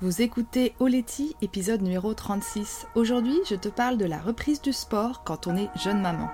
Vous 0.00 0.22
écoutez 0.22 0.76
Oleti, 0.78 1.34
épisode 1.42 1.82
numéro 1.82 2.14
36. 2.14 2.86
Aujourd'hui, 2.94 3.36
je 3.50 3.56
te 3.56 3.68
parle 3.68 3.96
de 3.96 4.04
la 4.04 4.18
reprise 4.18 4.62
du 4.62 4.72
sport 4.72 5.24
quand 5.24 5.48
on 5.48 5.56
est 5.56 5.70
jeune 5.74 6.00
maman. 6.00 6.28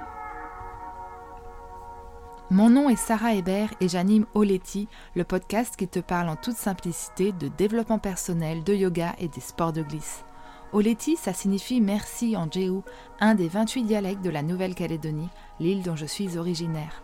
Mon 2.50 2.68
nom 2.68 2.90
est 2.90 2.96
Sarah 2.96 3.32
Hébert 3.32 3.72
et 3.80 3.88
j'anime 3.88 4.26
Oleti, 4.34 4.86
le 5.14 5.24
podcast 5.24 5.76
qui 5.76 5.88
te 5.88 6.00
parle 6.00 6.28
en 6.28 6.36
toute 6.36 6.58
simplicité 6.58 7.32
de 7.32 7.48
développement 7.48 7.98
personnel, 7.98 8.64
de 8.64 8.74
yoga 8.74 9.14
et 9.18 9.28
des 9.28 9.40
sports 9.40 9.72
de 9.72 9.80
glisse. 9.80 10.26
Oleti, 10.74 11.16
ça 11.16 11.32
signifie 11.32 11.80
merci 11.80 12.36
en 12.36 12.50
Jéhu, 12.50 12.82
un 13.18 13.34
des 13.34 13.48
28 13.48 13.84
dialectes 13.84 14.22
de 14.22 14.28
la 14.28 14.42
Nouvelle-Calédonie, 14.42 15.30
l'île 15.58 15.82
dont 15.82 15.96
je 15.96 16.04
suis 16.04 16.36
originaire. 16.36 17.03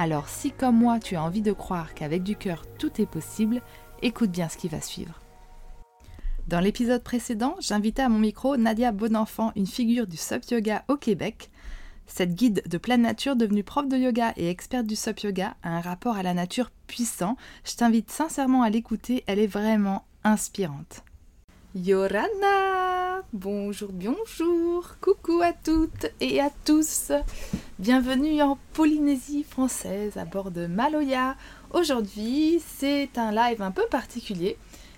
Alors 0.00 0.28
si 0.28 0.52
comme 0.52 0.76
moi 0.78 1.00
tu 1.00 1.16
as 1.16 1.22
envie 1.24 1.42
de 1.42 1.50
croire 1.50 1.92
qu'avec 1.92 2.22
du 2.22 2.36
cœur 2.36 2.66
tout 2.78 3.02
est 3.02 3.10
possible, 3.10 3.60
écoute 4.00 4.30
bien 4.30 4.48
ce 4.48 4.56
qui 4.56 4.68
va 4.68 4.80
suivre. 4.80 5.20
Dans 6.46 6.60
l'épisode 6.60 7.02
précédent, 7.02 7.56
j'invitais 7.58 8.02
à 8.02 8.08
mon 8.08 8.20
micro 8.20 8.56
Nadia 8.56 8.92
Bonenfant, 8.92 9.50
une 9.56 9.66
figure 9.66 10.06
du 10.06 10.16
SUP 10.16 10.48
Yoga 10.52 10.84
au 10.86 10.96
Québec. 10.96 11.50
Cette 12.06 12.36
guide 12.36 12.62
de 12.68 12.78
pleine 12.78 13.02
nature 13.02 13.34
devenue 13.34 13.64
prof 13.64 13.88
de 13.88 13.96
yoga 13.96 14.32
et 14.36 14.48
experte 14.48 14.86
du 14.86 14.94
SUP 14.94 15.18
Yoga 15.18 15.56
a 15.64 15.70
un 15.70 15.80
rapport 15.80 16.16
à 16.16 16.22
la 16.22 16.32
nature 16.32 16.70
puissant. 16.86 17.36
Je 17.64 17.74
t'invite 17.74 18.08
sincèrement 18.08 18.62
à 18.62 18.70
l'écouter, 18.70 19.24
elle 19.26 19.40
est 19.40 19.48
vraiment 19.48 20.06
inspirante. 20.22 21.02
Yorana 21.74 22.87
Bonjour, 23.34 23.90
bonjour 23.92 24.96
Coucou 25.02 25.42
à 25.42 25.52
toutes 25.52 26.06
et 26.18 26.40
à 26.40 26.48
tous 26.64 27.12
Bienvenue 27.78 28.40
en 28.40 28.56
Polynésie 28.72 29.44
française 29.44 30.16
à 30.16 30.24
bord 30.24 30.50
de 30.50 30.66
Maloya. 30.66 31.36
Aujourd'hui, 31.70 32.62
c'est 32.66 33.18
un 33.18 33.30
live 33.30 33.60
un 33.60 33.70
peu 33.70 33.84
particulier 33.90 34.56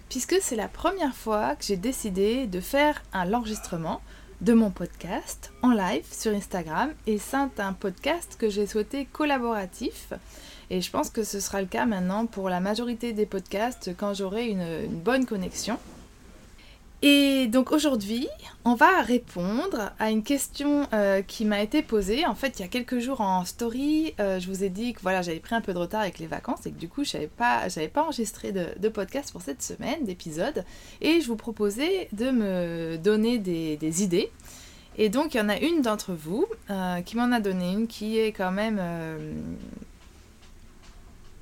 puisque 0.09 0.37
c'est 0.41 0.55
la 0.55 0.69
première 0.69 1.17
fois 1.17 1.57
que 1.57 1.65
j'ai 1.65 1.77
décidé 1.77 2.47
de 2.47 2.61
faire 2.61 3.03
un 3.13 3.35
enregistrement 3.35 4.01
de 4.43 4.53
mon 4.53 4.71
podcast 4.71 5.53
en 5.63 5.73
live 5.73 6.07
sur 6.09 6.33
Instagram 6.33 6.93
et 7.09 7.19
c'est 7.19 7.59
un 7.59 7.73
podcast 7.73 8.37
que 8.39 8.49
j'ai 8.49 8.69
souhaité 8.69 9.07
collaboratif 9.07 10.13
et 10.71 10.81
je 10.81 10.91
pense 10.93 11.11
que 11.11 11.25
ce 11.25 11.41
sera 11.41 11.61
le 11.61 11.67
cas 11.67 11.85
maintenant 11.85 12.27
pour 12.27 12.49
la 12.49 12.61
majorité 12.61 13.13
des 13.13 13.27
podcasts 13.27 13.91
quand 13.97 14.15
j'aurai 14.15 14.47
une 14.47 14.87
bonne 14.87 15.27
connexion. 15.27 15.81
Et 17.03 17.47
donc 17.47 17.73
aujourd'hui, 17.73 18.29
on 18.67 18.75
va 18.75 19.01
répondre 19.01 19.91
à 19.99 20.11
une 20.11 20.23
question 20.23 20.87
euh, 20.93 21.23
qui 21.23 21.47
m'a 21.47 21.63
été 21.63 21.81
posée. 21.81 22.27
En 22.27 22.35
fait, 22.35 22.59
il 22.59 22.63
y 22.63 22.65
a 22.65 22.69
quelques 22.69 22.99
jours 22.99 23.23
en 23.23 23.47
story, 23.47 24.13
euh, 24.21 24.39
je 24.39 24.47
vous 24.49 24.65
ai 24.65 24.69
dit 24.69 24.93
que 24.93 25.01
voilà, 25.01 25.23
j'avais 25.23 25.41
pris 25.41 25.55
un 25.55 25.63
peu 25.63 25.73
de 25.73 25.79
retard 25.79 26.03
avec 26.03 26.19
les 26.19 26.27
vacances 26.27 26.67
et 26.67 26.71
que 26.71 26.79
du 26.79 26.89
coup, 26.89 27.03
je 27.03 27.17
n'avais 27.17 27.29
pas, 27.29 27.63
pas 27.95 28.03
enregistré 28.03 28.53
de, 28.53 28.89
podcast 28.91 29.33
pour 29.33 29.41
cette 29.41 29.63
semaine, 29.63 30.05
d'épisode. 30.05 30.65
Et 31.01 31.23
je 31.23 31.27
vous 31.27 31.37
proposais 31.37 32.09
de 32.13 32.31
me 32.31 32.99
donner 32.99 33.39
des, 33.39 34.03
idées. 34.03 34.31
Et 34.99 35.09
donc, 35.09 35.33
il 35.33 35.39
y 35.39 35.41
en 35.41 35.49
a 35.49 35.59
une 35.59 35.81
d'entre 35.81 36.13
vous 36.13 36.45
euh, 36.69 37.01
qui 37.01 37.17
m'en 37.17 37.33
a 37.33 37.41
donné 37.41 37.73
une 37.73 37.87
qui 37.87 38.19
est 38.19 38.33
quand 38.33 38.51
même 38.51 38.79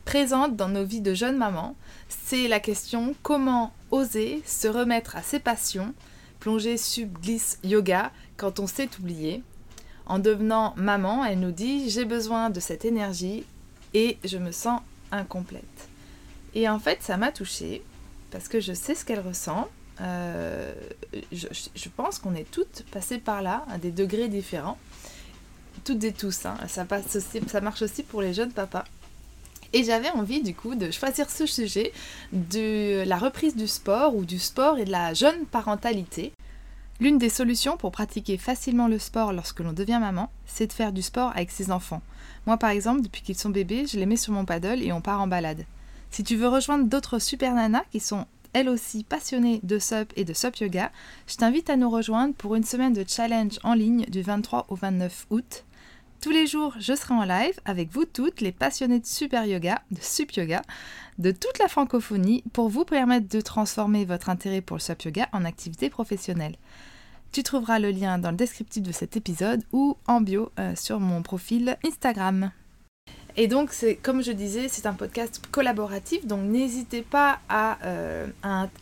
présente 0.08 0.56
dans 0.56 0.70
nos 0.70 0.86
vies 0.86 1.02
de 1.02 1.12
jeunes 1.12 1.36
mamans, 1.36 1.76
c'est 2.08 2.48
la 2.48 2.60
question 2.60 3.14
comment 3.22 3.74
oser 3.90 4.42
se 4.46 4.66
remettre 4.66 5.16
à 5.16 5.22
ses 5.22 5.38
passions, 5.38 5.92
plonger 6.40 6.78
sub 6.78 7.18
glisse 7.18 7.58
yoga 7.62 8.10
quand 8.38 8.58
on 8.58 8.66
s'est 8.66 8.88
oublié. 8.98 9.42
En 10.06 10.18
devenant 10.18 10.72
maman, 10.78 11.26
elle 11.26 11.40
nous 11.40 11.50
dit 11.50 11.90
j'ai 11.90 12.06
besoin 12.06 12.48
de 12.48 12.58
cette 12.58 12.86
énergie 12.86 13.44
et 13.92 14.16
je 14.24 14.38
me 14.38 14.50
sens 14.50 14.80
incomplète. 15.12 15.88
Et 16.54 16.70
en 16.70 16.78
fait, 16.78 17.02
ça 17.02 17.18
m'a 17.18 17.30
touchée 17.30 17.82
parce 18.30 18.48
que 18.48 18.60
je 18.60 18.72
sais 18.72 18.94
ce 18.94 19.04
qu'elle 19.04 19.20
ressent. 19.20 19.68
Euh, 20.00 20.72
je, 21.32 21.88
pense 21.94 22.18
qu'on 22.18 22.34
est 22.34 22.50
toutes 22.50 22.82
passées 22.92 23.18
par 23.18 23.42
là 23.42 23.66
à 23.70 23.76
des 23.76 23.90
degrés 23.90 24.28
différents. 24.28 24.78
Toutes 25.84 26.02
et 26.04 26.12
tous. 26.12 26.46
Hein. 26.46 26.56
Ça, 26.66 26.86
passe 26.86 27.18
ça 27.46 27.60
marche 27.60 27.82
aussi 27.82 28.02
pour 28.02 28.22
les 28.22 28.32
jeunes 28.32 28.52
papas. 28.52 28.86
Et 29.72 29.84
j'avais 29.84 30.10
envie 30.10 30.42
du 30.42 30.54
coup 30.54 30.74
de 30.74 30.90
choisir 30.90 31.28
ce 31.28 31.44
sujet 31.44 31.92
de 32.32 33.04
la 33.06 33.18
reprise 33.18 33.54
du 33.54 33.66
sport 33.66 34.16
ou 34.16 34.24
du 34.24 34.38
sport 34.38 34.78
et 34.78 34.84
de 34.84 34.90
la 34.90 35.12
jeune 35.12 35.44
parentalité. 35.44 36.32
L'une 37.00 37.18
des 37.18 37.28
solutions 37.28 37.76
pour 37.76 37.92
pratiquer 37.92 38.38
facilement 38.38 38.88
le 38.88 38.98
sport 38.98 39.32
lorsque 39.32 39.60
l'on 39.60 39.72
devient 39.72 39.98
maman, 40.00 40.30
c'est 40.46 40.66
de 40.66 40.72
faire 40.72 40.92
du 40.92 41.02
sport 41.02 41.30
avec 41.30 41.50
ses 41.50 41.70
enfants. 41.70 42.02
Moi 42.46 42.56
par 42.56 42.70
exemple, 42.70 43.02
depuis 43.02 43.22
qu'ils 43.22 43.38
sont 43.38 43.50
bébés, 43.50 43.86
je 43.86 43.98
les 43.98 44.06
mets 44.06 44.16
sur 44.16 44.32
mon 44.32 44.44
paddle 44.44 44.82
et 44.82 44.90
on 44.90 45.00
part 45.00 45.20
en 45.20 45.26
balade. 45.26 45.64
Si 46.10 46.24
tu 46.24 46.36
veux 46.36 46.48
rejoindre 46.48 46.86
d'autres 46.86 47.18
super 47.18 47.54
nanas 47.54 47.84
qui 47.92 48.00
sont 48.00 48.26
elles 48.54 48.68
aussi 48.68 49.04
passionnées 49.04 49.60
de 49.62 49.78
SUP 49.78 50.12
et 50.16 50.24
de 50.24 50.32
SUP 50.32 50.56
yoga, 50.56 50.90
je 51.26 51.36
t'invite 51.36 51.70
à 51.70 51.76
nous 51.76 51.90
rejoindre 51.90 52.34
pour 52.34 52.54
une 52.56 52.64
semaine 52.64 52.94
de 52.94 53.04
challenge 53.06 53.58
en 53.62 53.74
ligne 53.74 54.06
du 54.06 54.22
23 54.22 54.66
au 54.70 54.74
29 54.74 55.26
août. 55.30 55.64
Tous 56.20 56.30
les 56.30 56.48
jours, 56.48 56.74
je 56.80 56.94
serai 56.94 57.14
en 57.14 57.24
live 57.24 57.60
avec 57.64 57.92
vous 57.92 58.04
toutes, 58.04 58.40
les 58.40 58.50
passionnés 58.50 58.98
de 58.98 59.06
super 59.06 59.46
yoga, 59.46 59.82
de 59.92 60.00
sup 60.00 60.32
yoga, 60.32 60.62
de 61.18 61.30
toute 61.30 61.60
la 61.60 61.68
francophonie, 61.68 62.42
pour 62.52 62.68
vous 62.68 62.84
permettre 62.84 63.28
de 63.28 63.40
transformer 63.40 64.04
votre 64.04 64.28
intérêt 64.28 64.60
pour 64.60 64.78
le 64.78 64.82
sup 64.82 65.00
yoga 65.02 65.28
en 65.32 65.44
activité 65.44 65.90
professionnelle. 65.90 66.56
Tu 67.30 67.44
trouveras 67.44 67.78
le 67.78 67.92
lien 67.92 68.18
dans 68.18 68.32
le 68.32 68.36
descriptif 68.36 68.82
de 68.82 68.90
cet 68.90 69.16
épisode 69.16 69.62
ou 69.72 69.96
en 70.08 70.20
bio 70.20 70.50
euh, 70.58 70.74
sur 70.74 70.98
mon 70.98 71.22
profil 71.22 71.76
Instagram. 71.86 72.50
Et 73.40 73.46
donc, 73.46 73.70
comme 74.02 74.20
je 74.20 74.32
disais, 74.32 74.66
c'est 74.66 74.86
un 74.86 74.94
podcast 74.94 75.40
collaboratif, 75.52 76.26
donc 76.26 76.42
n'hésitez 76.42 77.02
pas 77.02 77.38
à, 77.48 77.78
euh, 77.84 78.26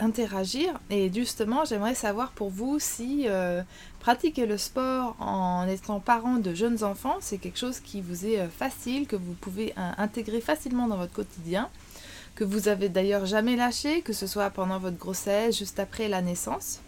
interagir. 0.00 0.80
Et 0.88 1.12
justement, 1.12 1.66
j'aimerais 1.66 1.94
savoir 1.94 2.30
pour 2.30 2.48
vous 2.48 2.78
si 2.78 3.24
euh, 3.26 3.60
pratiquer 4.06 4.46
le 4.46 4.56
sport 4.56 5.16
en 5.18 5.66
étant 5.66 5.98
parent 5.98 6.36
de 6.36 6.54
jeunes 6.54 6.84
enfants, 6.84 7.16
c'est 7.18 7.38
quelque 7.38 7.58
chose 7.58 7.80
qui 7.80 8.00
vous 8.00 8.24
est 8.24 8.38
euh, 8.38 8.48
facile, 8.48 9.08
que 9.08 9.16
vous 9.16 9.32
pouvez 9.32 9.74
intégrer 9.98 10.40
facilement 10.40 10.86
dans 10.86 10.96
votre 10.96 11.12
quotidien, 11.12 11.68
que 12.36 12.44
vous 12.44 12.68
avez 12.68 12.88
d'ailleurs 12.88 13.26
jamais 13.26 13.56
lâché, 13.56 14.02
que 14.02 14.12
ce 14.12 14.28
soit 14.28 14.50
pendant 14.50 14.78
votre 14.78 14.96
grossesse, 14.96 15.58
juste 15.58 15.80
après 15.80 16.06
la 16.06 16.22
naissance. 16.22 16.78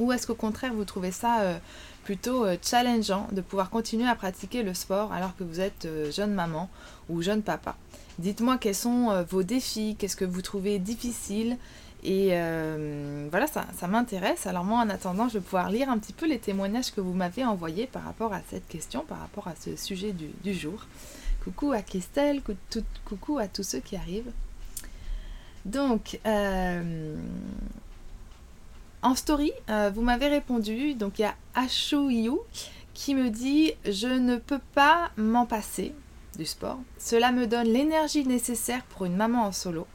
Ou 0.00 0.10
est-ce 0.10 0.26
qu'au 0.26 0.34
contraire, 0.34 0.74
vous 0.74 0.84
trouvez 0.84 1.12
ça 1.12 1.60
plutôt 2.04 2.44
euh, 2.44 2.56
challengeant 2.62 3.26
de 3.32 3.40
pouvoir 3.40 3.70
continuer 3.70 4.06
à 4.06 4.14
pratiquer 4.14 4.62
le 4.62 4.74
sport 4.74 5.12
alors 5.12 5.34
que 5.36 5.42
vous 5.42 5.60
êtes 5.60 5.86
euh, 5.86 6.12
jeune 6.12 6.32
maman 6.32 6.68
ou 7.08 7.22
jeune 7.22 7.42
papa? 7.42 7.76
Dites-moi 8.18 8.58
quels 8.58 8.74
sont 8.74 9.10
euh, 9.10 9.24
vos 9.24 9.42
défis, 9.42 9.96
qu'est-ce 9.98 10.16
que 10.16 10.24
vous 10.24 10.42
trouvez 10.42 10.78
difficile 10.78 11.56
et 12.04 12.28
voilà, 13.30 13.46
ça, 13.46 13.86
m'intéresse. 13.88 14.46
Alors 14.46 14.64
moi, 14.64 14.80
en 14.80 14.88
attendant, 14.88 15.28
je 15.28 15.34
vais 15.34 15.40
pouvoir 15.40 15.70
lire 15.70 15.88
un 15.88 15.98
petit 15.98 16.12
peu 16.12 16.26
les 16.26 16.38
témoignages 16.38 16.92
que 16.92 17.00
vous 17.00 17.14
m'avez 17.14 17.44
envoyés 17.44 17.86
par 17.86 18.04
rapport 18.04 18.32
à 18.32 18.40
cette 18.50 18.68
question, 18.68 19.04
par 19.06 19.18
rapport 19.18 19.48
à 19.48 19.54
ce 19.56 19.76
sujet 19.76 20.12
du, 20.12 20.54
jour. 20.54 20.86
Coucou 21.42 21.72
à 21.72 21.82
Christelle, 21.82 22.42
coucou 23.04 23.38
à 23.38 23.48
tous 23.48 23.62
ceux 23.62 23.80
qui 23.80 23.96
arrivent. 23.96 24.32
Donc, 25.64 26.18
en 29.04 29.14
story, 29.14 29.52
euh, 29.68 29.90
vous 29.94 30.00
m'avez 30.00 30.28
répondu, 30.28 30.94
donc 30.94 31.18
il 31.18 31.22
y 31.22 31.24
a 31.26 31.34
Ashuyu 31.54 32.38
qui 32.94 33.14
me 33.14 33.28
dit 33.28 33.72
Je 33.84 34.06
ne 34.06 34.36
peux 34.36 34.60
pas 34.74 35.10
m'en 35.18 35.44
passer 35.44 35.94
du 36.38 36.46
sport. 36.46 36.78
Cela 36.98 37.30
me 37.30 37.46
donne 37.46 37.66
l'énergie 37.66 38.26
nécessaire 38.26 38.82
pour 38.84 39.04
une 39.04 39.14
maman 39.14 39.44
en 39.44 39.52
solo. 39.52 39.86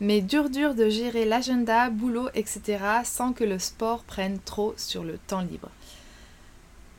Mais 0.00 0.20
dur 0.20 0.48
dur 0.48 0.74
de 0.74 0.88
gérer 0.88 1.24
l'agenda, 1.24 1.90
boulot, 1.90 2.28
etc. 2.34 2.78
sans 3.04 3.32
que 3.32 3.44
le 3.44 3.58
sport 3.58 4.04
prenne 4.04 4.38
trop 4.44 4.74
sur 4.76 5.04
le 5.04 5.18
temps 5.18 5.42
libre. 5.42 5.70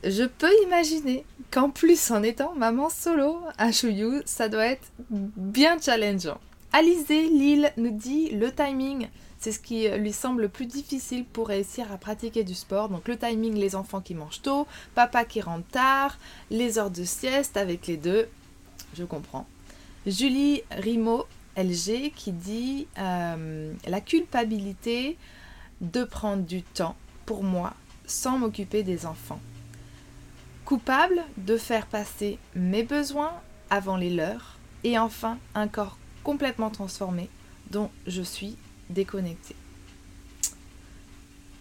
Je 0.03 0.23
peux 0.23 0.51
imaginer 0.65 1.25
qu'en 1.51 1.69
plus 1.69 2.11
en 2.11 2.23
étant 2.23 2.53
maman 2.55 2.89
solo, 2.89 3.39
Ashuyu, 3.57 4.21
ça 4.25 4.47
doit 4.47 4.65
être 4.65 4.91
bien 5.09 5.77
challengeant. 5.79 6.39
Alizé 6.71 7.27
Lille 7.29 7.71
nous 7.77 7.91
dit 7.91 8.29
le 8.29 8.51
timing 8.53 9.09
c'est 9.39 9.53
ce 9.53 9.59
qui 9.59 9.87
lui 9.87 10.11
semble 10.11 10.41
le 10.41 10.49
plus 10.49 10.65
difficile 10.65 11.23
pour 11.23 11.47
réussir 11.47 11.91
à 11.93 11.97
pratiquer 11.97 12.43
du 12.43 12.53
sport. 12.53 12.89
Donc 12.89 13.07
le 13.07 13.17
timing, 13.17 13.55
les 13.55 13.73
enfants 13.73 14.01
qui 14.01 14.13
mangent 14.13 14.41
tôt, 14.41 14.67
papa 14.95 15.23
qui 15.23 15.39
rentre 15.39 15.67
tard, 15.69 16.17
les 16.51 16.77
heures 16.77 16.91
de 16.91 17.05
sieste 17.05 17.55
avec 17.55 17.87
les 17.87 17.95
deux. 17.95 18.27
Je 18.95 19.05
comprends. 19.05 19.47
Julie 20.05 20.61
Rimo 20.71 21.25
LG 21.57 22.11
qui 22.15 22.31
dit 22.31 22.87
euh, 22.97 23.73
la 23.87 24.01
culpabilité 24.01 25.17
de 25.81 26.03
prendre 26.03 26.43
du 26.43 26.61
temps 26.63 26.95
pour 27.25 27.43
moi 27.43 27.73
sans 28.05 28.37
m'occuper 28.37 28.83
des 28.83 29.05
enfants. 29.05 29.39
Coupable 30.65 31.23
de 31.37 31.57
faire 31.57 31.85
passer 31.85 32.37
mes 32.55 32.83
besoins 32.83 33.33
avant 33.69 33.97
les 33.97 34.09
leurs. 34.09 34.57
Et 34.83 34.97
enfin, 34.97 35.37
un 35.55 35.67
corps 35.67 35.97
complètement 36.23 36.69
transformé 36.69 37.29
dont 37.71 37.89
je 38.07 38.21
suis 38.21 38.57
déconnectée. 38.89 39.55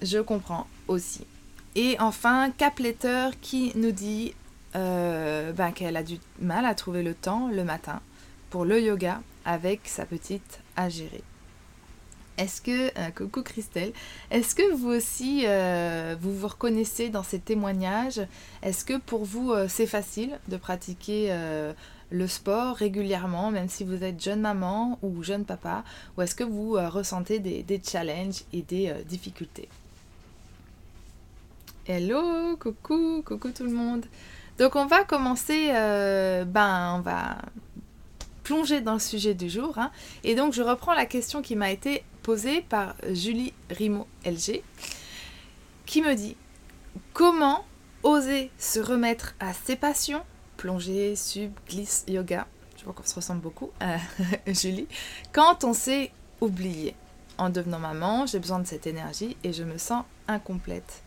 Je 0.02 0.18
comprends 0.18 0.66
aussi. 0.86 1.26
Et 1.74 1.96
enfin, 2.00 2.50
Cap 2.56 2.78
Letter 2.78 3.30
qui 3.40 3.72
nous 3.76 3.92
dit 3.92 4.34
euh, 4.76 5.52
ben, 5.52 5.72
qu'elle 5.72 5.96
a 5.96 6.02
du 6.02 6.18
mal 6.40 6.64
à 6.64 6.74
trouver 6.74 7.02
le 7.02 7.14
temps 7.14 7.48
le 7.48 7.64
matin 7.64 8.00
pour 8.50 8.64
le 8.64 8.80
yoga 8.80 9.20
avec 9.44 9.80
sa 9.84 10.04
petite 10.04 10.60
à 10.76 10.88
gérer. 10.88 11.22
Est-ce 12.36 12.60
que, 12.62 12.88
euh, 12.98 13.10
coucou 13.16 13.42
Christelle, 13.42 13.92
est-ce 14.30 14.54
que 14.54 14.72
vous 14.74 14.90
aussi, 14.90 15.42
euh, 15.44 16.14
vous 16.20 16.32
vous 16.32 16.46
reconnaissez 16.46 17.08
dans 17.08 17.24
ces 17.24 17.40
témoignages? 17.40 18.20
Est-ce 18.62 18.84
que 18.84 18.96
pour 18.98 19.24
vous, 19.24 19.52
c'est 19.68 19.86
facile 19.86 20.38
de 20.46 20.56
pratiquer 20.56 21.36
le 22.10 22.26
sport 22.28 22.76
régulièrement, 22.76 23.50
même 23.50 23.68
si 23.68 23.82
vous 23.82 24.04
êtes 24.04 24.22
jeune 24.22 24.40
maman 24.40 25.00
ou 25.02 25.24
jeune 25.24 25.44
papa? 25.44 25.82
Ou 26.16 26.22
est-ce 26.22 26.36
que 26.36 26.44
vous 26.44 26.74
ressentez 26.74 27.40
des, 27.40 27.64
des, 27.64 27.82
challenges 27.84 28.44
et 28.52 28.62
des 28.62 28.94
difficultés? 29.08 29.68
Hello, 31.90 32.54
coucou, 32.58 33.22
coucou 33.24 33.50
tout 33.50 33.64
le 33.64 33.72
monde. 33.72 34.04
Donc 34.58 34.76
on 34.76 34.84
va 34.84 35.04
commencer, 35.04 35.70
euh, 35.72 36.44
ben 36.44 36.96
on 36.98 37.00
va 37.00 37.38
plonger 38.48 38.80
dans 38.80 38.94
le 38.94 38.98
sujet 38.98 39.34
du 39.34 39.50
jour. 39.50 39.76
Hein. 39.76 39.90
Et 40.24 40.34
donc 40.34 40.54
je 40.54 40.62
reprends 40.62 40.94
la 40.94 41.04
question 41.04 41.42
qui 41.42 41.54
m'a 41.54 41.70
été 41.70 42.02
posée 42.22 42.62
par 42.62 42.94
Julie 43.12 43.52
Rimo 43.68 44.06
LG, 44.24 44.62
qui 45.84 46.00
me 46.00 46.14
dit 46.14 46.34
comment 47.12 47.66
oser 48.02 48.50
se 48.56 48.80
remettre 48.80 49.34
à 49.38 49.52
ses 49.52 49.76
passions, 49.76 50.22
plonger, 50.56 51.14
sub, 51.14 51.52
glisse, 51.68 52.04
yoga? 52.08 52.46
Je 52.78 52.84
vois 52.84 52.94
qu'on 52.94 53.04
se 53.04 53.16
ressemble 53.16 53.42
beaucoup, 53.42 53.70
euh, 53.82 53.98
Julie, 54.46 54.88
quand 55.32 55.64
on 55.64 55.74
s'est 55.74 56.10
oublié. 56.40 56.94
En 57.36 57.50
devenant 57.50 57.78
maman, 57.78 58.24
j'ai 58.24 58.38
besoin 58.38 58.60
de 58.60 58.66
cette 58.66 58.86
énergie 58.86 59.36
et 59.44 59.52
je 59.52 59.62
me 59.62 59.76
sens 59.76 60.04
incomplète. 60.26 61.02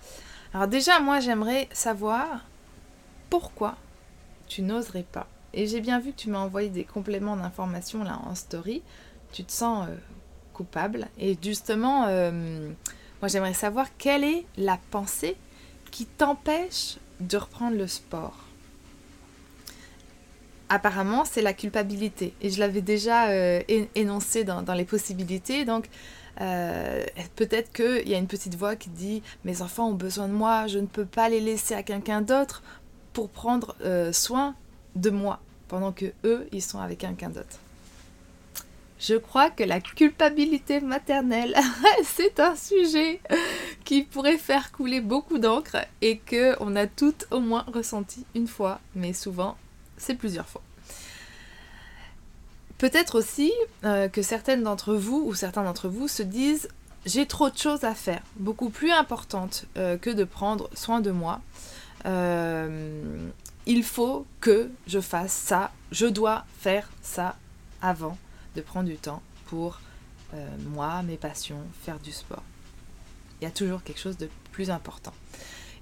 Alors 0.53 0.67
déjà, 0.67 0.99
moi, 0.99 1.19
j'aimerais 1.19 1.67
savoir 1.73 2.45
pourquoi 3.31 3.77
tu 4.47 4.61
n'oserais 4.61 5.05
pas. 5.11 5.27
Et 5.53 5.68
j'ai 5.68 5.81
bien 5.81 6.00
vu 6.00 6.12
que 6.12 6.18
tu 6.18 6.30
m'as 6.30 6.39
envoyé 6.39 6.69
des 6.69 6.83
compléments 6.83 7.36
d'informations 7.36 8.03
là 8.03 8.19
en 8.25 8.36
story. 8.36 8.81
Tu 9.33 9.44
te 9.44 9.51
sens 9.51 9.88
euh, 9.88 9.95
coupable. 10.53 11.07
Et 11.18 11.38
justement, 11.42 12.06
euh, 12.07 12.69
moi, 13.21 13.27
j'aimerais 13.27 13.53
savoir 13.53 13.88
quelle 13.98 14.24
est 14.24 14.45
la 14.57 14.80
pensée 14.92 15.36
qui 15.92 16.06
t'empêche 16.06 16.98
de 17.19 17.38
reprendre 17.38 17.77
le 17.77 17.88
sport? 17.88 18.45
Apparemment, 20.69 21.25
c'est 21.25 21.42
la 21.42 21.54
culpabilité. 21.54 22.33
Et 22.42 22.50
je 22.50 22.59
l'avais 22.59 22.81
déjà 22.81 23.27
euh, 23.30 23.62
énoncé 23.95 24.45
dans, 24.45 24.63
les 24.74 24.86
possibilités. 24.86 25.65
Donc, 25.65 25.89
peut-être 27.36 27.74
qu'il 27.74 28.07
y 28.07 28.15
a 28.15 28.18
une 28.18 28.27
petite 28.27 28.56
voix 28.56 28.77
qui 28.77 28.89
dit 28.89 29.21
Mes 29.44 29.62
enfants 29.62 29.89
ont 29.89 29.95
besoin 29.95 30.30
de 30.30 30.33
moi, 30.33 30.68
je 30.68 30.80
ne 30.80 30.88
peux 30.88 31.06
pas 31.06 31.27
les 31.27 31.42
laisser 31.42 31.74
à 31.74 31.83
quelqu'un 31.83 32.21
d'autre 32.21 32.63
pour 33.12 33.30
prendre 33.30 33.75
soin 34.13 34.56
de 34.95 35.09
moi, 35.09 35.39
pendant 35.67 35.91
que 35.91 36.05
eux, 36.23 36.47
ils 36.51 36.61
sont 36.61 36.79
avec 36.79 36.99
quelqu'un 36.99 37.29
d'autre. 37.29 37.59
Je 38.99 39.15
crois 39.15 39.49
que 39.49 39.63
la 39.63 39.81
culpabilité 39.81 40.79
maternelle, 40.79 41.55
c'est 42.03 42.39
un 42.39 42.55
sujet 42.55 43.19
qui 43.83 44.03
pourrait 44.03 44.38
faire 44.38 44.71
couler 44.71 45.01
beaucoup 45.01 45.39
d'encre 45.39 45.77
et 46.01 46.19
que 46.19 46.55
on 46.59 46.75
a 46.75 46.85
toutes 46.85 47.25
au 47.31 47.39
moins 47.39 47.65
ressenti 47.73 48.25
une 48.35 48.47
fois, 48.47 48.79
mais 48.93 49.13
souvent 49.13 49.57
c'est 49.97 50.15
plusieurs 50.15 50.47
fois. 50.47 50.61
Peut-être 52.77 53.17
aussi 53.17 53.51
euh, 53.85 54.07
que 54.07 54.21
certaines 54.21 54.63
d'entre 54.63 54.94
vous 54.94 55.23
ou 55.25 55.33
certains 55.33 55.63
d'entre 55.63 55.87
vous 55.87 56.07
se 56.07 56.23
disent 56.23 56.67
j'ai 57.05 57.25
trop 57.25 57.49
de 57.49 57.57
choses 57.57 57.83
à 57.83 57.95
faire, 57.95 58.21
beaucoup 58.35 58.69
plus 58.69 58.91
importantes 58.91 59.65
euh, 59.77 59.97
que 59.97 60.11
de 60.11 60.23
prendre 60.23 60.69
soin 60.75 61.01
de 61.01 61.09
moi. 61.09 61.41
Euh, 62.05 63.29
il 63.65 63.83
faut 63.83 64.25
que 64.39 64.71
je 64.87 64.99
fasse 64.99 65.33
ça, 65.33 65.71
je 65.91 66.05
dois 66.05 66.45
faire 66.59 66.89
ça 67.01 67.37
avant 67.81 68.17
de 68.55 68.61
prendre 68.61 68.89
du 68.89 68.97
temps 68.97 69.21
pour 69.45 69.79
moi, 70.69 71.03
mes 71.03 71.17
passions, 71.17 71.61
faire 71.83 71.99
du 71.99 72.11
sport. 72.11 72.43
Il 73.39 73.43
y 73.45 73.47
a 73.47 73.51
toujours 73.51 73.83
quelque 73.83 73.99
chose 73.99 74.17
de 74.17 74.29
plus 74.51 74.69
important. 74.69 75.13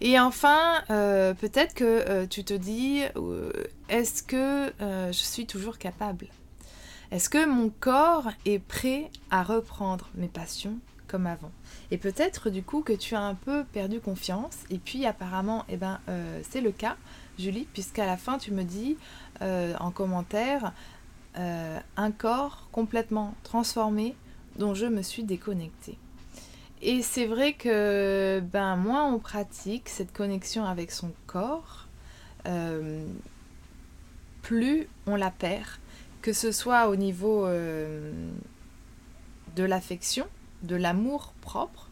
Et 0.02 0.20
enfin, 0.20 0.82
peut-être 0.88 1.74
que 1.74 2.26
tu 2.26 2.44
te 2.44 2.54
dis, 2.54 3.04
est-ce 3.90 4.24
que 4.24 4.74
je 4.80 5.12
suis 5.12 5.46
toujours 5.46 5.78
capable? 5.78 6.28
Est-ce 7.12 7.30
que 7.30 7.46
mon 7.46 7.70
corps 7.70 8.30
est 8.46 8.60
prêt 8.60 9.10
à 9.30 9.44
reprendre 9.44 10.10
mes 10.16 10.28
passions? 10.28 10.80
Comme 11.10 11.28
avant 11.28 11.52
Et 11.92 11.98
peut-être 11.98 12.50
du 12.50 12.64
coup 12.64 12.82
que 12.82 12.94
tu 12.94 13.16
as 13.16 13.22
un 13.22 13.36
peu 13.36 13.66
perdu 13.66 14.00
confiance. 14.00 14.60
Et 14.70 14.78
puis 14.78 15.06
apparemment, 15.06 15.66
eh 15.68 15.76
ben, 15.76 16.00
euh, 16.08 16.40
c'est 16.48 16.62
le 16.62 16.72
cas, 16.72 16.96
Julie, 17.38 17.68
puisqu'à 17.74 18.06
la 18.06 18.16
fin 18.16 18.38
tu 18.38 18.52
me 18.52 18.64
dis 18.64 18.98
euh, 19.42 19.74
en 19.80 19.92
commentaire 19.92 20.72
euh, 21.38 21.80
un 21.98 22.12
corps 22.12 22.70
complètement 22.72 23.36
transformé 23.44 24.16
dont 24.58 24.74
je 24.74 24.86
me 24.86 25.02
suis 25.02 25.24
déconnectée. 25.24 25.98
Et 26.82 27.02
c'est 27.02 27.26
vrai 27.26 27.54
que 27.54 28.42
ben, 28.54 28.78
moins 28.78 29.12
on 29.12 29.20
pratique 29.20 29.90
cette 29.90 30.14
connexion 30.14 30.64
avec 30.64 30.92
son 30.92 31.12
corps, 31.28 31.88
plus 34.42 34.88
on 35.06 35.16
la 35.16 35.30
perd 35.30 35.68
que 36.22 36.34
ce 36.34 36.52
soit 36.52 36.90
au 36.90 36.96
niveau 36.96 37.48
de 37.48 38.14
l'affection, 39.64 40.26
de 40.64 40.76
l'amour 40.76 41.34
propre, 41.42 41.90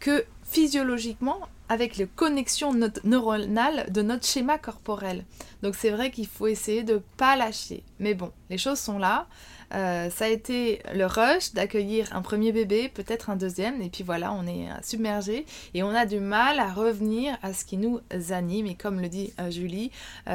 que 0.00 0.24
physiologiquement 0.44 1.38
avec 1.68 1.96
les 1.96 2.06
connexions 2.06 2.74
neuronales 3.04 3.90
de 3.90 4.02
notre 4.02 4.26
schéma 4.26 4.58
corporel. 4.58 5.24
Donc 5.62 5.74
c'est 5.74 5.90
vrai 5.90 6.10
qu'il 6.10 6.26
faut 6.26 6.46
essayer 6.46 6.82
de 6.82 6.94
ne 6.94 6.98
pas 7.16 7.34
lâcher. 7.36 7.82
Mais 7.98 8.12
bon, 8.12 8.30
les 8.50 8.58
choses 8.58 8.78
sont 8.78 8.98
là. 8.98 9.26
Euh, 9.72 10.10
ça 10.10 10.26
a 10.26 10.28
été 10.28 10.82
le 10.92 11.06
rush 11.06 11.54
d'accueillir 11.54 12.14
un 12.14 12.20
premier 12.20 12.52
bébé, 12.52 12.90
peut-être 12.90 13.30
un 13.30 13.36
deuxième, 13.36 13.80
et 13.80 13.88
puis 13.88 14.04
voilà, 14.04 14.34
on 14.34 14.46
est 14.46 14.68
submergé 14.82 15.46
et 15.72 15.82
on 15.82 15.94
a 15.94 16.04
du 16.04 16.20
mal 16.20 16.58
à 16.58 16.70
revenir 16.70 17.38
à 17.42 17.54
ce 17.54 17.64
qui 17.64 17.78
nous 17.78 18.00
anime. 18.30 18.66
Et 18.66 18.74
comme 18.74 19.00
le 19.00 19.08
dit 19.08 19.32
euh, 19.40 19.50
Julie, 19.50 19.90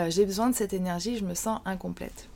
j'ai 0.08 0.26
besoin 0.26 0.50
de 0.50 0.56
cette 0.56 0.74
énergie, 0.74 1.18
je 1.18 1.26
me 1.26 1.36
sens 1.36 1.60
incomplète. 1.66 2.30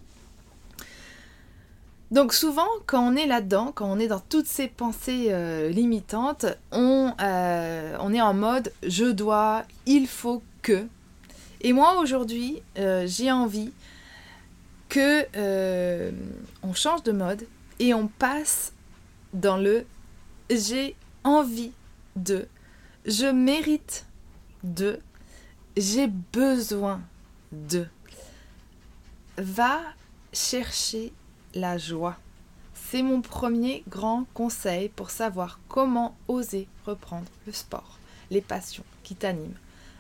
Donc 2.12 2.34
souvent, 2.34 2.68
quand 2.88 3.01
on 3.01 3.15
est 3.15 3.25
là-dedans, 3.25 3.72
quand 3.74 3.89
on 3.89 3.98
est 3.98 4.08
dans 4.08 4.20
toutes 4.20 4.46
ces 4.46 4.68
pensées 4.68 5.27
euh, 5.30 5.70
limitantes, 5.70 6.46
on, 6.74 7.13
euh, 7.22 7.96
on, 8.01 8.13
est 8.13 8.22
en 8.22 8.34
mode 8.34 8.74
je 8.84 9.06
dois, 9.06 9.63
il 9.86 10.08
faut 10.08 10.44
que. 10.62 10.86
Et 11.62 11.72
moi 11.72 11.98
aujourd'hui, 12.00 12.62
euh, 12.77 13.06
j'ai 13.08 13.32
envie 13.32 13.72
que 14.89 15.25
on 16.63 16.74
change 16.74 17.03
de 17.03 17.13
mode 17.13 17.48
et 17.80 17.94
on 17.94 18.08
passe 18.08 18.74
dans 19.34 19.56
le 19.56 19.86
j'ai 20.50 20.96
envie 21.24 21.72
de, 22.18 22.46
je 23.06 23.25
mérite 23.25 24.06
de, 24.63 25.00
j'ai 25.77 26.08
besoin 26.08 27.01
de. 27.53 27.88
Va 29.38 29.80
chercher 30.34 31.13
la 31.53 31.77
joie. 31.77 32.17
C'est 32.74 33.03
mon 33.03 33.22
premier 33.22 33.84
grand 33.88 34.25
conseil 34.34 34.89
pour 34.89 35.10
savoir 35.10 35.60
comment 35.67 36.15
oser 36.27 36.67
reprendre 36.86 37.27
le 37.46 37.53
sport, 37.53 38.00
les 38.29 38.41
passions 38.41 38.84
qui 39.03 39.15
t'animent. 39.15 39.58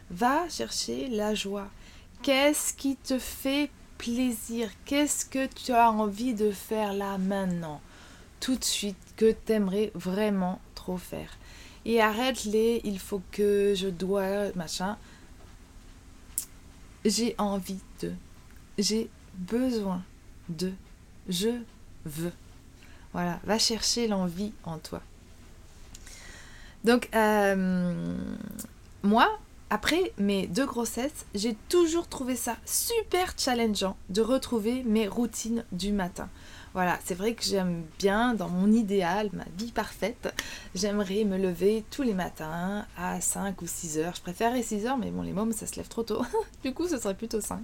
Va 0.09 0.49
chercher 0.49 1.07
la 1.07 1.33
joie. 1.35 1.69
Qu'est-ce 2.21 2.73
qui 2.73 2.95
te 2.97 3.17
fait 3.17 3.69
plaisir? 3.97 4.69
Qu'est-ce 4.85 5.25
que 5.25 5.47
tu 5.47 5.71
as 5.71 5.91
envie 5.91 6.33
de 6.33 6.51
faire 6.51 6.93
là 6.93 7.17
maintenant? 7.17 7.81
Tout 8.39 8.55
de 8.55 8.63
suite 8.63 8.97
que 9.15 9.31
tu 9.31 9.53
aimerais 9.53 9.91
vraiment 9.95 10.59
trop 10.75 10.97
faire. 10.97 11.37
Et 11.85 12.01
arrête 12.01 12.43
les 12.45 12.81
il 12.83 12.99
faut 12.99 13.21
que 13.31 13.73
je 13.75 13.87
dois 13.87 14.51
machin. 14.55 14.97
J'ai 17.05 17.35
envie 17.37 17.79
de. 18.01 18.11
J'ai 18.77 19.09
besoin 19.35 20.03
de 20.49 20.71
je 21.29 21.49
veux. 22.05 22.31
Voilà, 23.13 23.39
va 23.43 23.59
chercher 23.59 24.07
l'envie 24.07 24.53
en 24.63 24.77
toi. 24.77 25.01
Donc, 26.83 27.09
euh, 27.13 28.15
moi, 29.03 29.29
après 29.69 30.13
mes 30.17 30.47
deux 30.47 30.65
grossesses, 30.65 31.25
j'ai 31.35 31.55
toujours 31.69 32.07
trouvé 32.07 32.35
ça 32.35 32.57
super 32.65 33.33
challengeant 33.37 33.95
de 34.09 34.21
retrouver 34.21 34.83
mes 34.83 35.07
routines 35.07 35.63
du 35.71 35.91
matin. 35.91 36.29
Voilà, 36.73 36.97
c'est 37.03 37.15
vrai 37.15 37.33
que 37.33 37.43
j'aime 37.43 37.83
bien, 37.99 38.33
dans 38.33 38.47
mon 38.47 38.71
idéal, 38.71 39.29
ma 39.33 39.43
vie 39.57 39.73
parfaite, 39.73 40.33
j'aimerais 40.73 41.25
me 41.25 41.37
lever 41.37 41.83
tous 41.91 42.01
les 42.01 42.13
matins 42.13 42.85
à 42.97 43.19
5 43.19 43.61
ou 43.61 43.67
6 43.67 43.97
heures. 43.97 44.15
Je 44.15 44.21
préférerais 44.21 44.63
6 44.63 44.85
heures, 44.85 44.97
mais 44.97 45.11
bon, 45.11 45.21
les 45.21 45.33
mômes, 45.33 45.51
ça 45.51 45.67
se 45.67 45.75
lève 45.75 45.89
trop 45.89 46.03
tôt. 46.03 46.21
du 46.63 46.73
coup, 46.73 46.87
ce 46.87 46.97
serait 46.97 47.13
plutôt 47.13 47.41
5. 47.41 47.59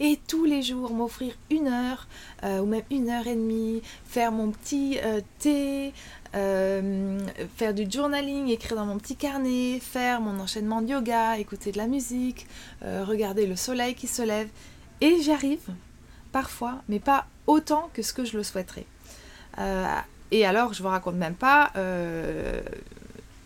Et 0.00 0.18
tous 0.26 0.46
les 0.46 0.62
jours, 0.62 0.94
m'offrir 0.94 1.34
une 1.50 1.68
heure, 1.68 2.08
euh, 2.42 2.60
ou 2.60 2.66
même 2.66 2.84
une 2.90 3.10
heure 3.10 3.26
et 3.26 3.36
demie, 3.36 3.82
faire 4.06 4.32
mon 4.32 4.50
petit 4.50 4.98
euh, 5.04 5.20
thé, 5.40 5.92
euh, 6.34 7.18
faire 7.56 7.74
du 7.74 7.86
journaling, 7.90 8.48
écrire 8.48 8.78
dans 8.78 8.86
mon 8.86 8.96
petit 8.96 9.16
carnet, 9.16 9.78
faire 9.78 10.22
mon 10.22 10.40
enchaînement 10.40 10.80
de 10.80 10.88
yoga, 10.88 11.36
écouter 11.38 11.70
de 11.70 11.76
la 11.76 11.86
musique, 11.86 12.46
regarder 12.82 13.46
le 13.46 13.56
soleil 13.56 13.94
qui 13.94 14.06
se 14.06 14.22
lève. 14.22 14.48
Et 15.02 15.20
j'arrive, 15.20 15.68
parfois, 16.32 16.82
mais 16.88 16.98
pas 16.98 17.26
autant 17.48 17.90
que 17.94 18.02
ce 18.02 18.12
que 18.12 18.24
je 18.24 18.36
le 18.36 18.44
souhaiterais. 18.44 18.86
Euh, 19.58 19.86
et 20.30 20.46
alors, 20.46 20.72
je 20.74 20.82
vous 20.82 20.88
raconte 20.88 21.16
même 21.16 21.34
pas, 21.34 21.72
euh, 21.76 22.60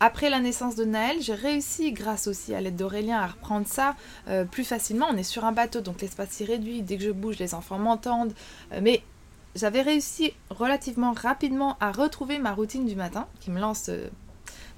après 0.00 0.28
la 0.28 0.40
naissance 0.40 0.74
de 0.74 0.84
Naël, 0.84 1.22
j'ai 1.22 1.34
réussi, 1.34 1.92
grâce 1.92 2.26
aussi 2.26 2.54
à 2.54 2.60
l'aide 2.60 2.76
d'Aurélien, 2.76 3.20
à 3.20 3.28
reprendre 3.28 3.66
ça 3.66 3.94
euh, 4.28 4.44
plus 4.44 4.64
facilement. 4.64 5.06
On 5.10 5.16
est 5.16 5.22
sur 5.22 5.44
un 5.44 5.52
bateau, 5.52 5.80
donc 5.80 6.02
l'espace 6.02 6.40
est 6.40 6.44
réduit. 6.44 6.82
Dès 6.82 6.98
que 6.98 7.04
je 7.04 7.10
bouge, 7.10 7.38
les 7.38 7.54
enfants 7.54 7.78
m'entendent. 7.78 8.34
mais 8.82 9.02
j'avais 9.54 9.82
réussi 9.82 10.32
relativement 10.48 11.12
rapidement 11.12 11.76
à 11.78 11.92
retrouver 11.92 12.38
ma 12.38 12.52
routine 12.52 12.86
du 12.86 12.96
matin, 12.96 13.26
qui 13.38 13.50
me 13.50 13.60
lance 13.60 13.90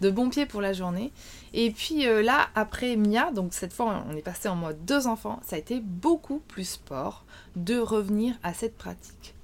de 0.01 0.11
bons 0.11 0.29
pieds 0.31 0.47
pour 0.47 0.61
la 0.61 0.73
journée. 0.73 1.13
Et 1.53 1.71
puis 1.71 2.05
là, 2.05 2.49
après 2.55 2.97
Mia, 2.97 3.31
donc 3.31 3.55
cette 3.55 3.73
fois 3.73 4.05
on 4.09 4.17
est 4.17 4.23
passé 4.23 4.49
en 4.49 4.57
mode 4.57 4.85
deux 4.85 5.07
enfants, 5.07 5.41
ça 5.45 5.57
a 5.57 5.59
été 5.59 5.81
beaucoup 5.81 6.41
plus 6.49 6.69
sport 6.69 7.25
de 7.57 7.79
revenir 7.79 8.35
à 8.43 8.55
cette 8.55 8.77
pratique. 8.77 9.35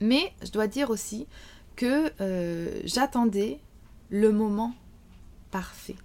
Mais 0.00 0.32
je 0.42 0.50
dois 0.50 0.66
dire 0.66 0.90
aussi 0.90 1.26
que 1.76 2.12
euh, 2.20 2.80
j'attendais 2.84 3.58
le 4.08 4.32
moment 4.32 4.74
parfait. 5.50 5.96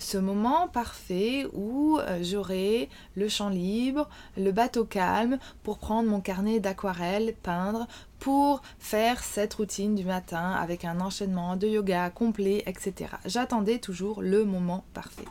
Ce 0.00 0.16
moment 0.16 0.66
parfait 0.66 1.46
où 1.52 1.98
euh, 1.98 2.20
j'aurai 2.22 2.88
le 3.16 3.28
champ 3.28 3.50
libre, 3.50 4.08
le 4.38 4.50
bateau 4.50 4.86
calme 4.86 5.38
pour 5.62 5.78
prendre 5.78 6.08
mon 6.08 6.22
carnet 6.22 6.58
d'aquarelle, 6.58 7.34
peindre, 7.42 7.86
pour 8.18 8.62
faire 8.78 9.22
cette 9.22 9.52
routine 9.52 9.94
du 9.94 10.04
matin 10.04 10.52
avec 10.52 10.86
un 10.86 11.00
enchaînement 11.00 11.54
de 11.56 11.68
yoga 11.68 12.08
complet, 12.08 12.62
etc. 12.64 13.10
J'attendais 13.26 13.78
toujours 13.78 14.22
le 14.22 14.46
moment 14.46 14.84
parfait. 14.94 15.28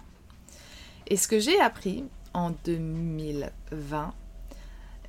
Et 1.08 1.18
ce 1.18 1.28
que 1.28 1.40
j'ai 1.40 1.60
appris 1.60 2.06
en 2.36 2.52
2020, 2.64 4.14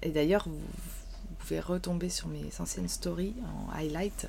et 0.02 0.09
d'ailleurs, 0.09 0.49
vous, 0.49 0.59
pouvez 1.38 1.61
retomber 1.61 2.09
sur 2.09 2.29
mes 2.29 2.49
anciennes 2.61 2.88
stories 2.88 3.35
en 3.45 3.73
highlight 3.76 4.29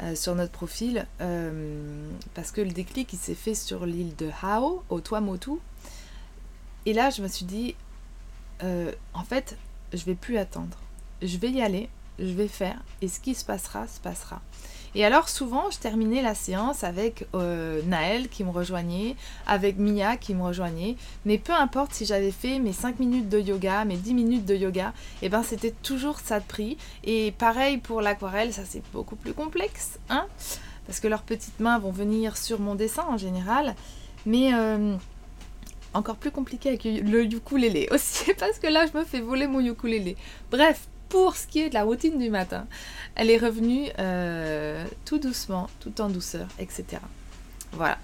euh, 0.00 0.14
sur 0.14 0.34
notre 0.36 0.52
profil, 0.52 1.06
euh, 1.20 2.10
parce 2.34 2.52
que 2.52 2.60
le 2.60 2.70
déclic 2.70 3.12
il 3.12 3.18
s'est 3.18 3.34
fait 3.34 3.54
sur 3.54 3.84
l'île 3.84 4.14
de 4.16 4.30
Hao, 4.42 4.84
au 4.90 5.00
Tuamotu. 5.00 5.58
Et 6.86 6.92
là, 6.92 7.10
je 7.10 7.20
me 7.20 7.28
suis 7.28 7.44
dit, 7.44 7.74
euh, 8.62 8.92
en 9.12 9.24
fait, 9.24 9.56
je 9.92 10.04
vais 10.04 10.14
plus 10.14 10.38
attendre. 10.38 10.78
Je 11.20 11.36
vais 11.36 11.50
y 11.50 11.60
aller, 11.60 11.88
je 12.18 12.32
vais 12.32 12.48
faire, 12.48 12.80
et 13.02 13.08
ce 13.08 13.18
qui 13.18 13.34
se 13.34 13.44
passera, 13.44 13.88
se 13.88 13.98
passera. 13.98 14.40
Et 14.98 15.04
alors 15.04 15.28
souvent, 15.28 15.70
je 15.70 15.78
terminais 15.78 16.22
la 16.22 16.34
séance 16.34 16.82
avec 16.82 17.28
euh, 17.32 17.80
Naël 17.86 18.28
qui 18.28 18.42
me 18.42 18.50
rejoignait, 18.50 19.14
avec 19.46 19.78
Mia 19.78 20.16
qui 20.16 20.34
me 20.34 20.42
rejoignait. 20.42 20.96
Mais 21.24 21.38
peu 21.38 21.52
importe 21.52 21.94
si 21.94 22.04
j'avais 22.04 22.32
fait 22.32 22.58
mes 22.58 22.72
5 22.72 22.98
minutes 22.98 23.28
de 23.28 23.38
yoga, 23.38 23.84
mes 23.84 23.96
10 23.96 24.14
minutes 24.14 24.44
de 24.44 24.56
yoga, 24.56 24.92
et 25.22 25.26
eh 25.26 25.28
ben 25.28 25.44
c'était 25.44 25.70
toujours 25.70 26.18
ça 26.18 26.40
de 26.40 26.44
prix. 26.44 26.76
Et 27.04 27.30
pareil 27.30 27.78
pour 27.78 28.00
l'aquarelle, 28.00 28.52
ça 28.52 28.62
c'est 28.64 28.82
beaucoup 28.92 29.14
plus 29.14 29.34
complexe, 29.34 30.00
hein 30.10 30.26
Parce 30.88 30.98
que 30.98 31.06
leurs 31.06 31.22
petites 31.22 31.60
mains 31.60 31.78
vont 31.78 31.92
venir 31.92 32.36
sur 32.36 32.58
mon 32.58 32.74
dessin 32.74 33.04
en 33.08 33.18
général. 33.18 33.76
Mais 34.26 34.52
euh, 34.52 34.96
encore 35.94 36.16
plus 36.16 36.32
compliqué 36.32 36.70
avec 36.70 36.82
le 36.82 37.22
ukulélé 37.22 37.86
aussi, 37.92 38.34
parce 38.40 38.58
que 38.58 38.66
là 38.66 38.86
je 38.92 38.98
me 38.98 39.04
fais 39.04 39.20
voler 39.20 39.46
mon 39.46 39.60
ukulélé. 39.60 40.16
Bref, 40.50 40.88
pour 41.08 41.36
ce 41.36 41.46
qui 41.46 41.60
est 41.60 41.68
de 41.68 41.74
la 41.74 41.84
routine 41.84 42.18
du 42.18 42.30
matin, 42.30 42.66
elle 43.14 43.30
est 43.30 43.38
revenue 43.38 43.88
euh, 43.98 44.84
tout 45.04 45.18
doucement, 45.18 45.68
tout 45.80 46.00
en 46.00 46.08
douceur, 46.08 46.48
etc. 46.58 46.84
Voilà. 47.72 47.98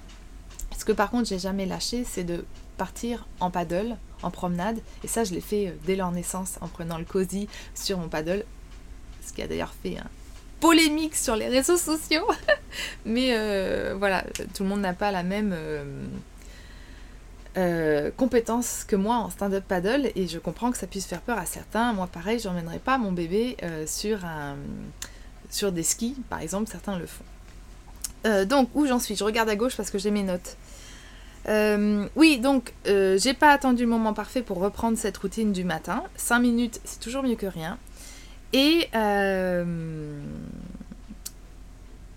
Ce 0.76 0.84
que 0.84 0.92
par 0.92 1.10
contre 1.10 1.28
j'ai 1.28 1.38
jamais 1.38 1.66
lâché, 1.66 2.04
c'est 2.04 2.24
de 2.24 2.44
partir 2.76 3.26
en 3.40 3.50
paddle, 3.50 3.96
en 4.22 4.30
promenade. 4.30 4.78
Et 5.04 5.08
ça, 5.08 5.24
je 5.24 5.32
l'ai 5.32 5.40
fait 5.40 5.68
euh, 5.68 5.72
dès 5.86 5.96
leur 5.96 6.10
naissance 6.10 6.58
en 6.60 6.68
prenant 6.68 6.98
le 6.98 7.04
cosy 7.04 7.48
sur 7.74 7.98
mon 7.98 8.08
paddle. 8.08 8.44
Ce 9.24 9.32
qui 9.32 9.42
a 9.42 9.46
d'ailleurs 9.46 9.74
fait 9.82 9.98
un 9.98 10.08
polémique 10.60 11.14
sur 11.14 11.36
les 11.36 11.48
réseaux 11.48 11.76
sociaux. 11.76 12.26
Mais 13.04 13.36
euh, 13.36 13.94
voilà, 13.98 14.24
tout 14.54 14.62
le 14.62 14.68
monde 14.68 14.80
n'a 14.80 14.94
pas 14.94 15.12
la 15.12 15.22
même 15.22 15.54
compétences 18.16 18.84
que 18.84 18.96
moi 18.96 19.16
en 19.16 19.30
stand-up 19.30 19.64
paddle 19.66 20.10
et 20.14 20.26
je 20.26 20.38
comprends 20.38 20.70
que 20.70 20.78
ça 20.78 20.86
puisse 20.86 21.06
faire 21.06 21.20
peur 21.20 21.38
à 21.38 21.46
certains. 21.46 21.92
Moi, 21.92 22.06
pareil, 22.06 22.38
je 22.38 22.48
n'emmènerai 22.48 22.78
pas 22.78 22.98
mon 22.98 23.12
bébé 23.12 23.56
euh, 23.62 23.86
sur, 23.86 24.18
sur 25.50 25.72
des 25.72 25.82
skis, 25.82 26.16
par 26.28 26.40
exemple, 26.40 26.70
certains 26.70 26.98
le 26.98 27.06
font. 27.06 27.24
Euh, 28.26 28.44
donc, 28.44 28.70
où 28.74 28.86
j'en 28.86 28.98
suis? 28.98 29.14
Je 29.16 29.24
regarde 29.24 29.48
à 29.48 29.56
gauche 29.56 29.76
parce 29.76 29.90
que 29.90 29.98
j'ai 29.98 30.10
mes 30.10 30.22
notes. 30.24 30.56
oui, 32.16 32.38
donc, 32.38 32.74
j'ai 32.86 33.34
pas 33.34 33.50
attendu 33.50 33.84
le 33.84 33.88
moment 33.88 34.14
parfait 34.14 34.42
pour 34.42 34.58
reprendre 34.58 34.98
cette 34.98 35.16
routine 35.16 35.52
du 35.52 35.64
matin. 35.64 36.02
5 36.16 36.38
minutes, 36.40 36.80
c'est 36.84 37.00
toujours 37.00 37.22
mieux 37.22 37.36
que 37.36 37.46
rien. 37.46 37.78
Et 38.52 38.88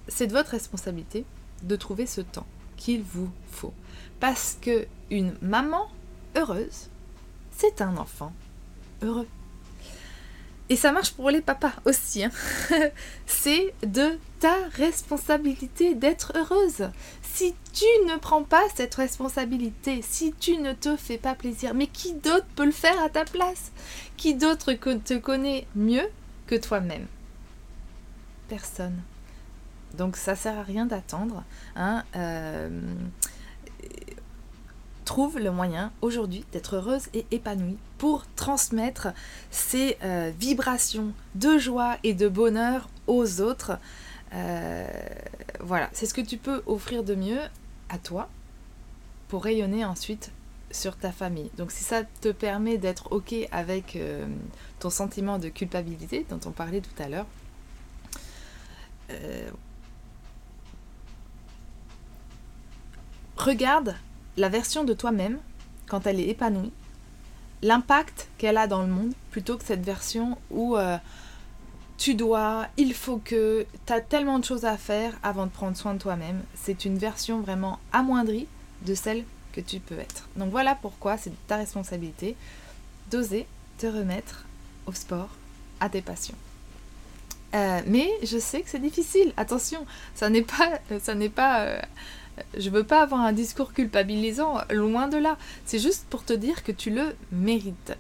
c'est 0.08 0.28
de 0.28 0.32
votre 0.32 0.52
responsabilité 0.52 1.26
de 1.64 1.76
trouver 1.76 2.06
ce 2.06 2.22
temps 2.22 2.46
qu'il 2.78 3.02
vous 3.02 3.30
faut. 3.52 3.74
Parce 4.20 4.58
que 4.62 4.88
une 5.10 5.34
maman 5.42 5.88
heureuse, 6.36 6.90
c'est 7.56 7.82
un 7.82 7.98
enfant 7.98 8.34
heureux. 9.02 9.28
Et 10.70 10.76
ça 10.76 10.92
marche 10.92 11.12
pour 11.14 11.30
les 11.30 11.42
papas 11.42 11.74
aussi. 11.86 12.26
Hein. 12.26 12.32
c'est 13.26 13.74
de 13.84 14.20
ta 14.40 14.56
responsabilité 14.74 15.96
d'être 15.96 16.34
heureuse. 16.36 16.90
Si 17.22 17.56
tu 17.72 17.86
ne 18.08 18.18
prends 18.18 18.44
pas 18.44 18.64
cette 18.76 18.96
responsabilité, 18.96 20.02
si 20.02 20.34
tu 20.34 20.58
ne 20.58 20.74
te 20.74 20.98
fais 20.98 21.18
pas 21.18 21.36
plaisir, 21.36 21.74
mais 21.74 21.88
qui 21.88 22.14
d'autre 22.14 22.48
peut 22.56 22.66
le 22.66 22.72
faire 22.72 23.02
à 23.02 23.10
ta 23.10 23.24
place? 23.24 23.72
Qui 24.18 24.36
d'autre 24.36 24.74
te 24.74 25.18
connaît 25.18 25.68
mieux 25.76 26.08
que 26.48 26.56
toi-même? 26.56 27.06
Personne. 28.50 29.02
Donc 29.98 30.18
ça 30.18 30.36
sert 30.36 30.58
à 30.58 30.64
rien 30.64 30.86
d'attendre. 30.86 31.44
Hein. 31.76 32.04
Euh, 32.16 32.70
trouve 35.08 35.40
le 35.40 35.52
moyen 35.52 35.92
aujourd'hui 36.02 36.46
d'être 36.52 36.76
heureuse 36.76 37.08
et 37.14 37.26
épanouie 37.32 37.78
pour 37.98 38.26
transmettre 38.36 39.08
ces 39.50 39.98
euh, 40.04 40.32
vibrations 40.38 41.14
de 41.34 41.58
joie 41.58 41.98
et 42.04 42.14
de 42.14 42.28
bonheur 42.28 42.90
aux 43.08 43.42
autres. 43.42 43.80
Euh, 44.34 44.86
voilà, 45.62 45.90
c'est 45.94 46.06
ce 46.06 46.14
que 46.14 46.22
tu 46.22 46.38
peux 46.38 46.62
offrir 46.68 47.04
de 47.04 47.16
mieux 47.16 47.40
à 47.90 47.98
toi 47.98 48.28
pour 49.30 49.46
rayonner 49.46 49.86
ensuite 49.86 50.32
sur 50.72 50.98
ta 50.98 51.14
famille. 51.14 51.50
Donc 51.58 51.72
si 51.72 51.86
ça 51.86 52.04
te 52.04 52.30
permet 52.30 52.78
d'être 52.78 53.10
OK 53.14 53.34
avec 53.52 53.96
euh, 53.96 54.28
ton 54.80 54.90
sentiment 54.90 55.40
de 55.40 55.48
culpabilité 55.48 56.26
dont 56.30 56.42
on 56.46 56.52
parlait 56.52 56.82
tout 56.82 57.02
à 57.02 57.08
l'heure, 57.08 57.26
regarde 63.38 63.96
la 64.38 64.50
version 64.50 64.84
de 64.84 64.94
toi-même, 64.94 65.40
quand 65.88 66.08
elle 66.08 66.20
est 66.20 66.30
épanouie, 66.30 66.72
l'impact 67.62 68.30
qu'elle 68.38 68.58
a 68.58 68.68
dans 68.68 68.82
le 68.82 68.88
monde, 68.88 69.14
plutôt 69.32 69.58
que 69.58 69.64
cette 69.64 69.84
version 69.84 70.38
où 70.52 70.78
euh, 70.78 70.98
tu 71.98 72.14
dois, 72.14 72.68
il 72.78 72.94
faut 72.94 73.18
que, 73.18 73.66
tu 73.86 73.94
as 73.94 74.02
tellement 74.02 74.40
de 74.40 74.46
choses 74.46 74.66
à 74.66 74.78
faire 74.78 75.14
avant 75.24 75.46
de 75.46 75.52
prendre 75.52 75.76
soin 75.76 75.94
de 75.96 76.00
toi-même. 76.00 76.42
C'est 76.56 76.86
une 76.86 76.98
version 76.98 77.42
vraiment 77.42 77.80
amoindrie 77.92 78.48
de 78.86 78.94
celle 78.94 79.24
que 79.54 79.62
tu 79.62 79.80
peux 79.80 79.98
être. 79.98 80.30
Donc 80.36 80.52
voilà 80.52 80.76
pourquoi 80.76 81.18
c'est 81.18 81.32
ta 81.48 81.58
responsabilité 81.58 82.36
d'oser 83.10 83.48
te 83.80 83.88
remettre 83.88 84.46
au 84.86 84.94
sport, 84.94 85.30
à 85.80 85.90
tes 85.90 86.02
passions. 86.02 86.36
Euh, 87.56 87.82
mais 87.88 88.10
je 88.24 88.38
sais 88.38 88.62
que 88.62 88.70
c'est 88.70 88.80
difficile. 88.80 89.34
Attention, 89.38 89.86
ça 90.14 90.30
n'est 90.30 90.44
pas, 90.44 90.80
ça 91.00 91.16
n'est 91.16 91.30
pas 91.30 91.62
euh, 91.62 91.82
je 92.58 92.70
veux 92.70 92.84
pas 92.84 93.02
avoir 93.02 93.22
un 93.22 93.34
discours 93.34 93.74
culpabilisant, 93.74 94.60
loin 94.72 95.08
de 95.08 95.18
là. 95.18 95.38
C'est 95.66 95.80
juste 95.80 96.06
pour 96.10 96.24
te 96.24 96.34
dire 96.34 96.64
que 96.64 96.72
tu 96.72 96.90
le 96.90 97.16
mérites. 97.32 97.94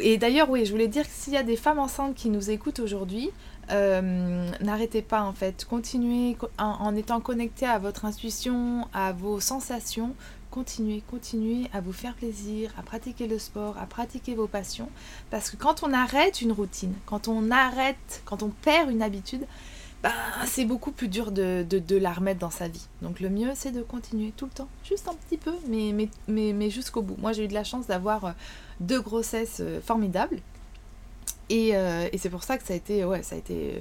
Et 0.00 0.18
d'ailleurs, 0.18 0.50
oui, 0.50 0.64
je 0.64 0.72
voulais 0.72 0.88
dire 0.88 1.04
que 1.04 1.12
s'il 1.12 1.34
y 1.34 1.36
a 1.36 1.44
des 1.44 1.56
femmes 1.56 1.78
enceintes 1.78 2.14
qui 2.14 2.30
nous 2.30 2.50
écoutent 2.50 2.80
aujourd'hui, 2.80 3.30
Euh, 3.70 4.50
n'arrêtez 4.60 5.00
pas 5.00 5.22
en 5.22 5.32
fait, 5.32 5.64
continuez 5.64 6.36
en, 6.58 6.64
en, 6.64 6.94
étant 6.96 7.20
connecté 7.20 7.64
à 7.64 7.78
votre 7.78 8.04
intuition, 8.04 8.86
à 8.92 9.12
vos 9.12 9.40
sensations, 9.40 10.14
continuez, 10.50 11.02
continuez 11.10 11.70
à 11.72 11.80
vous 11.80 11.94
faire 11.94 12.14
plaisir, 12.14 12.72
à 12.78 12.82
pratiquer 12.82 13.26
le 13.26 13.38
sport, 13.38 13.76
à 13.78 13.86
pratiquer 13.86 14.34
vos 14.34 14.46
passions, 14.46 14.90
parce 15.30 15.48
que 15.50 15.56
quand 15.56 15.82
on 15.82 15.94
arrête 15.94 16.42
une 16.42 16.52
routine, 16.52 16.92
quand 17.06 17.26
on 17.26 17.50
arrête, 17.50 18.22
quand 18.26 18.42
on 18.42 18.50
perd 18.50 18.90
une 18.90 19.00
habitude, 19.00 19.46
ben, 20.04 20.12
c'est 20.44 20.66
beaucoup 20.66 20.92
plus 20.92 21.08
dur 21.08 21.32
de, 21.32 21.64
de, 21.66 21.96
la 21.96 22.12
remettre 22.12 22.38
dans 22.38 22.50
sa 22.50 22.68
vie. 22.68 22.86
Donc 23.00 23.20
le 23.20 23.30
mieux, 23.30 23.52
c'est 23.54 23.70
de 23.70 23.80
continuer 23.80 24.34
tout 24.36 24.44
le 24.44 24.50
temps, 24.50 24.68
juste 24.84 25.08
un 25.08 25.14
petit 25.14 25.38
peu, 25.38 25.54
mais, 25.66 25.94
mais, 26.28 26.52
mais, 26.52 26.68
jusqu'au 26.68 27.00
bout. 27.00 27.16
Moi, 27.18 27.32
j'ai 27.32 27.46
eu 27.46 27.48
de 27.48 27.54
la 27.54 27.64
chance 27.64 27.86
d'avoir 27.86 28.24
euh, 28.26 28.32
deux 28.80 29.00
grossesses 29.00 29.60
euh, 29.60 29.80
formidables. 29.80 30.40
Et, 31.48 31.70
euh, 31.74 32.06
et 32.12 32.18
c'est 32.18 32.28
pour 32.28 32.44
ça 32.44 32.58
que 32.58 32.66
ça 32.66 32.74
a 32.74 32.76
été, 32.76 33.02
ouais, 33.02 33.22
ça 33.22 33.34
a 33.34 33.38
été, 33.38 33.78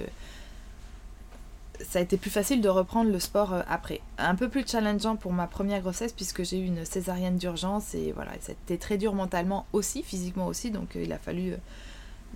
ça 1.82 2.00
a 2.00 2.02
été 2.02 2.16
plus 2.16 2.30
facile 2.30 2.62
de 2.62 2.70
reprendre 2.70 3.12
le 3.12 3.20
sport 3.20 3.54
après. 3.68 4.00
Un 4.18 4.36
peu 4.36 4.48
plus 4.48 4.66
challengeant 4.66 5.18
pour 5.18 5.34
ma 5.34 5.48
première 5.48 5.82
grossesse 5.82 6.14
puisque 6.14 6.44
j'ai 6.46 6.58
eu 6.58 6.66
une 6.66 6.86
césarienne 6.86 7.36
d'urgence 7.36 7.96
et 7.96 8.14
voilà, 8.14 8.32
c'était 8.40 8.78
très 8.78 8.98
dur 8.98 9.14
mentalement 9.14 9.66
aussi, 9.74 10.04
physiquement 10.04 10.48
aussi, 10.48 10.72
donc 10.72 10.96
il 10.96 11.12
a 11.12 11.18
fallu 11.18 11.56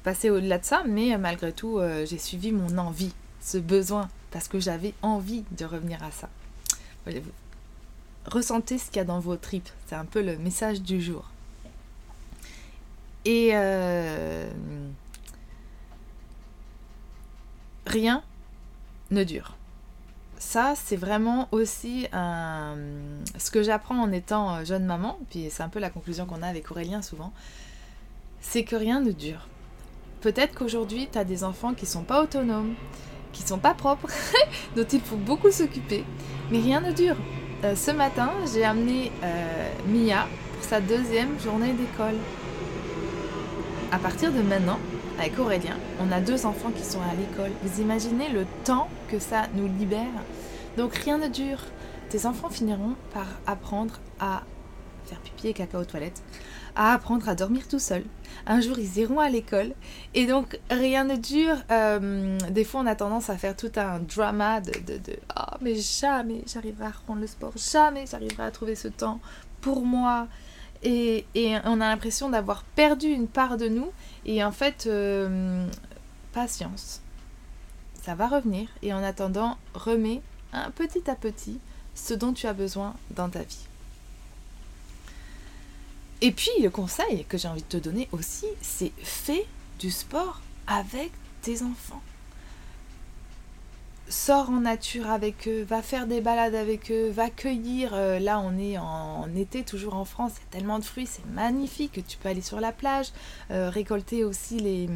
passer 0.04 0.30
au-delà 0.30 0.58
de 0.58 0.66
ça. 0.66 0.84
Mais 0.86 1.18
malgré 1.18 1.54
tout, 1.54 1.80
j'ai 2.06 2.18
suivi 2.18 2.52
mon 2.52 2.78
envie 2.78 3.14
ce 3.48 3.58
besoin, 3.58 4.10
parce 4.32 4.50
que 4.50 4.60
j'avais 4.60 4.94
envie 5.02 5.46
de 5.52 5.64
revenir 5.64 6.04
à 6.04 6.12
ça. 6.12 6.28
Ressentez 8.26 8.78
ce 8.78 8.88
qu'il 8.88 8.98
y 8.98 9.00
a 9.00 9.06
dans 9.06 9.22
vos 9.22 9.38
tripes, 9.38 9.70
c'est 9.88 9.96
un 9.96 10.04
peu 10.04 10.22
le 10.22 10.38
message 10.38 10.82
du 10.82 11.00
jour. 11.00 11.30
Et 13.24 13.52
euh, 13.54 14.50
rien 17.86 18.22
ne 19.12 19.24
dure. 19.24 19.56
Ça, 20.38 20.74
c'est 20.76 20.98
vraiment 20.98 21.48
aussi 21.54 22.08
ce 22.12 23.50
que 23.50 23.64
j'apprends 23.64 24.02
en 24.02 24.12
étant 24.12 24.66
jeune 24.66 24.84
maman, 24.84 25.18
puis 25.30 25.48
c'est 25.50 25.64
un 25.64 25.70
peu 25.70 25.80
la 25.80 25.90
conclusion 25.90 26.26
qu'on 26.26 26.42
a 26.42 26.48
avec 26.48 26.70
Aurélien 26.70 27.02
souvent, 27.02 27.32
c'est 28.42 28.66
que 28.66 28.76
rien 28.76 29.00
ne 29.00 29.14
dure. 29.14 29.48
Peut-être 30.20 30.54
qu'aujourd'hui, 30.54 31.08
tu 31.10 31.18
as 31.18 31.24
des 31.24 31.46
enfants 31.46 31.74
qui 31.74 31.86
sont 31.86 32.04
pas 32.04 32.22
autonomes, 32.22 32.76
qui 33.34 33.44
sont 33.44 33.60
pas 33.60 33.74
propres, 33.74 34.08
dont 34.76 34.86
il 34.92 35.02
faut 35.02 35.16
beaucoup 35.16 35.52
s'occuper. 35.52 36.04
Mais 36.52 36.60
rien 36.60 36.82
ne 36.82 36.92
dure. 36.92 37.16
Euh, 37.64 37.76
ce 37.76 37.92
matin, 37.92 38.32
j'ai 38.54 38.64
amené 38.64 39.12
euh, 39.24 39.70
Mia 39.88 40.28
pour 40.54 40.64
sa 40.64 40.80
deuxième 40.80 41.40
journée 41.40 41.74
d'école. 41.74 42.16
À 43.92 43.98
partir 43.98 44.32
de 44.32 44.42
maintenant, 44.42 44.80
avec 45.18 45.40
Aurélien, 45.40 45.78
on 46.00 46.12
a 46.12 46.20
deux 46.20 46.46
enfants 46.46 46.72
qui 46.76 46.84
sont 46.84 47.02
à 47.02 47.16
l'école. 47.18 47.52
Vous 47.64 47.82
imaginez 47.82 48.30
le 48.30 48.46
temps 48.64 48.90
que 49.10 49.18
ça 49.18 49.44
nous 49.56 49.68
libère 49.68 50.06
Donc 50.78 50.96
rien 50.96 51.18
ne 51.18 51.28
dure. 51.28 51.60
Tes 52.10 52.26
enfants 52.26 52.50
finiront 52.50 52.96
par 53.14 53.26
apprendre 53.46 53.96
à 54.20 54.44
faire 55.08 55.20
pipi 55.20 55.48
et 55.48 55.54
caca 55.54 55.80
aux 55.80 55.86
toilettes, 55.86 56.22
à 56.76 56.94
apprendre 56.94 57.28
à 57.28 57.36
dormir 57.36 57.68
tout 57.68 57.80
seul. 57.80 58.04
Un 58.46 58.62
jour, 58.62 58.78
ils 58.80 58.98
iront 59.00 59.20
à 59.20 59.30
l'école. 59.30 59.74
Et 60.14 60.26
donc, 60.26 60.60
rien 60.70 61.04
ne 61.04 61.16
dure. 61.16 61.58
Euh, 61.72 62.38
des 62.52 62.64
fois, 62.64 62.82
on 62.82 62.86
a 62.86 62.96
tendance 62.96 63.30
à 63.30 63.38
faire 63.38 63.56
tout 63.56 63.72
un 63.76 64.00
drama 64.00 64.62
de, 64.62 64.72
de, 64.72 64.98
de 64.98 65.20
oh, 65.38 65.56
mais 65.62 65.76
jamais 65.76 66.44
j'arriverai 66.46 66.86
à 66.86 66.92
reprendre 66.92 67.22
le 67.22 67.28
sport. 67.28 67.54
Jamais 67.56 68.06
j'arriverai 68.06 68.44
à 68.44 68.52
trouver 68.52 68.76
ce 68.76 68.88
temps 68.88 69.20
pour 69.62 69.86
moi. 69.86 70.28
Et, 70.84 71.26
on 71.66 71.82
a 71.82 71.90
l'impression 71.90 72.30
d'avoir 72.30 72.64
perdu 72.64 73.08
une 73.08 73.28
part 73.28 73.58
de 73.58 73.68
nous. 73.68 73.92
Et 74.26 74.44
en 74.44 74.52
fait, 74.52 74.86
euh, 74.88 75.68
patience. 76.34 77.02
Ça 78.02 78.16
va 78.16 78.28
revenir. 78.28 78.70
Et 78.84 78.94
en 78.94 79.04
attendant, 79.04 79.58
remets 79.74 80.22
un 80.54 80.72
petit 80.72 81.10
à 81.10 81.16
petit 81.16 81.60
ce 81.96 82.14
dont 82.14 82.32
tu 82.32 82.48
as 82.48 82.54
besoin 82.54 82.96
dans 83.12 83.30
ta 83.30 83.42
vie. 83.42 83.67
Et 86.22 86.32
puis 86.32 86.52
le 86.62 86.70
conseil 86.70 87.26
que 87.30 87.38
j'ai 87.38 87.48
envie 87.48 87.62
de 87.62 87.68
te 87.68 87.78
donner 87.78 88.08
aussi, 88.12 88.48
c'est 88.62 88.92
fais 89.04 89.46
du 89.80 89.92
sport 89.92 90.42
avec 90.66 91.12
tes 91.42 91.62
enfants. 91.62 92.02
Sors 94.10 94.50
en 94.50 94.62
nature 94.62 95.10
avec 95.10 95.48
eux, 95.50 95.64
va 95.64 95.82
faire 95.82 96.08
des 96.08 96.22
balades 96.22 96.56
avec 96.56 96.92
eux, 96.92 97.10
va 97.10 97.30
cueillir. 97.30 97.92
Euh, 97.94 98.20
là, 98.20 98.40
on 98.40 98.58
est 98.58 98.78
en, 98.78 99.28
été, 99.36 99.64
toujours 99.64 99.96
en 99.96 100.06
France, 100.06 100.32
il 100.38 100.40
y 100.40 100.44
a 100.44 100.60
tellement 100.60 100.80
de 100.80 100.86
fruits, 100.86 101.08
c'est 101.08 101.26
magnifique. 101.26 102.02
Tu 102.08 102.18
peux 102.18 102.30
aller 102.30 102.42
sur 102.42 102.62
la 102.62 102.72
plage, 102.72 103.08
euh, 103.52 103.70
récolter 103.70 104.24
aussi 104.24 104.60
les, 104.60 104.90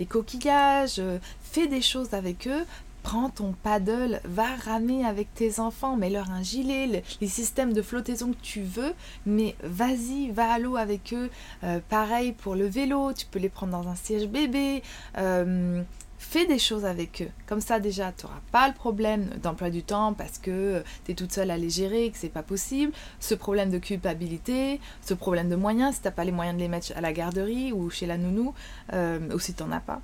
les 0.00 0.06
coquillages, 0.06 0.96
euh, 0.98 1.18
fais 1.40 1.68
des 1.68 1.80
choses 1.80 2.14
avec 2.14 2.48
eux, 2.48 2.66
prends 3.02 3.30
ton 3.30 3.52
paddle, 3.62 4.20
va 4.24 4.46
ramer 4.64 5.04
avec 5.04 5.32
tes 5.34 5.60
enfants, 5.60 5.96
mets-leur 5.96 6.30
un 6.30 6.42
gilet, 6.42 7.02
les 7.20 7.26
systèmes 7.26 7.72
de 7.72 7.82
flottaison 7.82 8.32
que 8.32 8.42
tu 8.42 8.62
veux, 8.62 8.94
mais 9.26 9.56
vas-y, 9.62 10.30
va 10.30 10.52
à 10.52 10.58
l'eau 10.58 10.76
avec 10.76 11.12
eux. 11.12 11.30
Euh, 11.64 11.80
pareil 11.88 12.32
pour 12.32 12.54
le 12.54 12.66
vélo, 12.66 13.12
tu 13.12 13.26
peux 13.26 13.38
les 13.38 13.48
prendre 13.48 13.72
dans 13.72 13.88
un 13.88 13.96
siège 13.96 14.28
bébé. 14.28 14.82
Euh, 15.18 15.82
fais 16.22 16.46
des 16.46 16.58
choses 16.58 16.84
avec 16.84 17.22
eux. 17.22 17.30
Comme 17.46 17.60
ça 17.60 17.80
déjà, 17.80 18.12
tu 18.12 18.26
n'auras 18.26 18.40
pas 18.52 18.68
le 18.68 18.74
problème 18.74 19.28
d'emploi 19.42 19.70
du 19.70 19.82
temps 19.82 20.14
parce 20.14 20.38
que 20.38 20.82
tu 21.04 21.12
es 21.12 21.14
toute 21.14 21.32
seule 21.32 21.50
à 21.50 21.58
les 21.58 21.70
gérer 21.70 22.10
que 22.10 22.16
c'est 22.16 22.28
pas 22.28 22.42
possible. 22.42 22.92
Ce 23.20 23.34
problème 23.34 23.70
de 23.70 23.78
culpabilité, 23.78 24.80
ce 25.02 25.14
problème 25.14 25.48
de 25.48 25.56
moyens, 25.56 25.96
si 25.96 26.02
tu 26.02 26.10
pas 26.10 26.24
les 26.24 26.32
moyens 26.32 26.56
de 26.56 26.62
les 26.62 26.68
mettre 26.68 26.92
à 26.96 27.00
la 27.00 27.12
garderie 27.12 27.72
ou 27.72 27.90
chez 27.90 28.06
la 28.06 28.16
nounou, 28.16 28.54
euh, 28.92 29.18
ou 29.34 29.38
si 29.38 29.52
tu 29.54 29.62
n'en 29.62 29.72
as 29.72 29.80
pas 29.80 30.00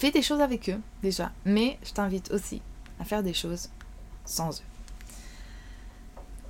fais 0.00 0.10
des 0.10 0.22
choses 0.22 0.40
avec 0.40 0.70
eux 0.70 0.80
déjà, 1.02 1.30
mais 1.44 1.78
je 1.84 1.92
t'invite 1.92 2.30
aussi 2.30 2.62
à 2.98 3.04
faire 3.04 3.22
des 3.22 3.34
choses 3.34 3.68
sans 4.24 4.60
eux. 4.60 4.64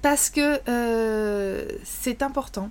Parce 0.03 0.31
que 0.31 0.61
euh, 0.69 1.67
c'est 1.83 2.23
important 2.23 2.71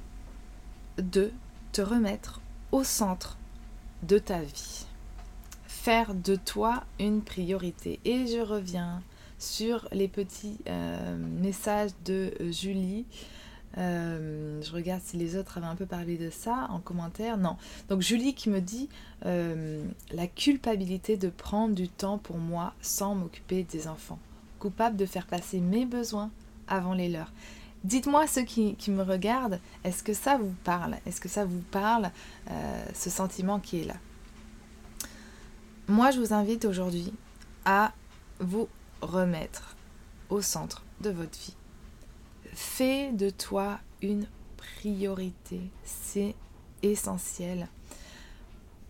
de 0.98 1.32
te 1.74 1.82
remettre 1.82 2.40
au 2.72 2.86
centre 2.86 3.38
de 4.04 4.18
ta 4.20 4.40
vie. 4.40 4.86
Faire 5.68 6.16
de 6.16 6.36
toi 6.36 6.84
une 6.98 7.22
priorité. 7.22 8.00
Et 8.06 8.26
je 8.28 8.40
reviens 8.40 9.04
sur 9.38 9.88
les 9.92 10.08
petits 10.08 10.60
euh, 10.68 11.18
messages 11.18 11.92
de 12.06 12.34
Julie 12.52 13.06
euh, 13.78 14.62
je 14.62 14.72
regarde 14.72 15.02
si 15.04 15.18
les 15.18 15.36
autres 15.36 15.58
avaient 15.58 15.68
un 15.68 15.76
peu 15.76 15.86
parlé 15.86 16.18
de 16.18 16.30
ça 16.30 16.68
en 16.70 16.80
commentaire. 16.80 17.38
Non. 17.38 17.58
Donc 17.88 18.02
Julie 18.02 18.34
qui 18.34 18.50
me 18.50 18.62
dit 18.62 18.90
euh, 19.26 19.84
la 20.12 20.28
culpabilité 20.28 21.18
de 21.18 21.30
prendre 21.30 21.76
du 21.76 21.88
temps 21.88 22.18
pour 22.18 22.38
moi 22.38 22.74
sans 22.82 23.16
m'occuper 23.16 23.64
des 23.64 23.88
enfants. 23.88 24.20
Coupable 24.60 24.98
de 24.98 25.06
faire 25.06 25.28
passer 25.28 25.60
mes 25.60 25.86
besoins 25.86 26.32
avant 26.68 26.94
les 26.94 27.10
leurs. 27.10 27.32
Dites-moi 27.86 28.28
ceux 28.28 28.42
qui, 28.42 28.76
me 28.90 29.04
regardent, 29.04 29.60
est-ce 29.86 30.04
que 30.04 30.14
ça 30.14 30.38
vous 30.38 30.54
parle? 30.66 30.98
Est-ce 31.06 31.22
que 31.22 31.30
ça 31.30 31.46
vous 31.46 31.64
parle 31.72 32.12
euh, 32.52 32.86
ce 32.94 33.10
sentiment 33.10 33.60
qui 33.60 33.82
est 33.82 33.86
là? 33.86 33.96
Moi 35.88 36.12
je 36.12 36.20
vous 36.20 36.34
invite 36.34 36.66
aujourd'hui 36.66 37.14
à 37.64 37.94
vous 38.40 38.68
remettre 39.02 39.76
au 40.30 40.42
centre 40.42 40.84
de 41.00 41.10
votre 41.10 41.40
vie 41.40 41.56
Fais 42.54 43.12
de 43.12 43.30
toi 43.30 43.80
une 44.02 44.28
priorité. 44.58 45.62
C'est 45.84 46.36
essentiel. 46.82 47.68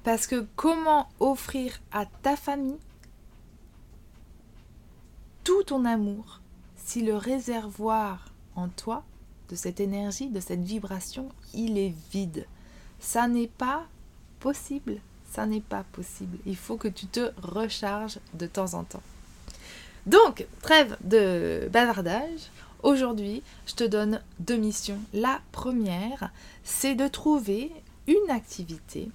Parce 0.03 0.27
que 0.27 0.45
comment 0.55 1.09
offrir 1.19 1.79
à 1.91 2.05
ta 2.05 2.35
famille 2.35 2.79
tout 5.43 5.63
ton 5.63 5.85
amour 5.85 6.41
si 6.75 7.01
le 7.01 7.15
réservoir 7.15 8.25
en 8.55 8.69
toi 8.69 9.03
de 9.49 9.55
cette 9.55 9.79
énergie, 9.79 10.29
de 10.29 10.39
cette 10.39 10.63
vibration, 10.63 11.29
il 11.53 11.77
est 11.77 11.93
vide? 12.11 12.45
Ça 12.99 13.27
n'est 13.27 13.47
pas 13.47 13.87
possible. 14.39 14.99
Ça 15.31 15.45
n'est 15.45 15.61
pas 15.61 15.83
possible. 15.91 16.37
Il 16.45 16.55
faut 16.55 16.77
que 16.77 16.87
tu 16.87 17.05
te 17.05 17.31
recharges 17.41 18.19
de 18.33 18.47
temps 18.47 18.73
en 18.73 18.83
temps. 18.83 19.03
Donc, 20.05 20.47
trêve 20.61 20.97
de 21.03 21.69
bavardage. 21.71 22.49
Aujourd'hui, 22.81 23.43
je 23.65 23.75
te 23.75 23.83
donne 23.83 24.21
deux 24.39 24.55
missions. 24.55 24.99
La 25.13 25.41
première, 25.51 26.31
c'est 26.63 26.95
de 26.95 27.07
trouver 27.07 27.71
une 28.07 28.29
activité 28.29 29.09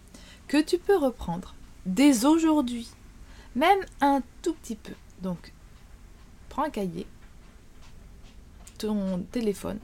que 0.48 0.60
tu 0.60 0.78
peux 0.78 0.96
reprendre 0.96 1.54
dès 1.86 2.26
aujourd'hui, 2.26 2.88
même 3.54 3.80
un 4.00 4.22
tout 4.42 4.54
petit 4.54 4.76
peu. 4.76 4.92
Donc, 5.22 5.52
prends 6.50 6.64
un 6.64 6.70
cahier, 6.70 7.06
ton 8.78 9.20
téléphone 9.32 9.78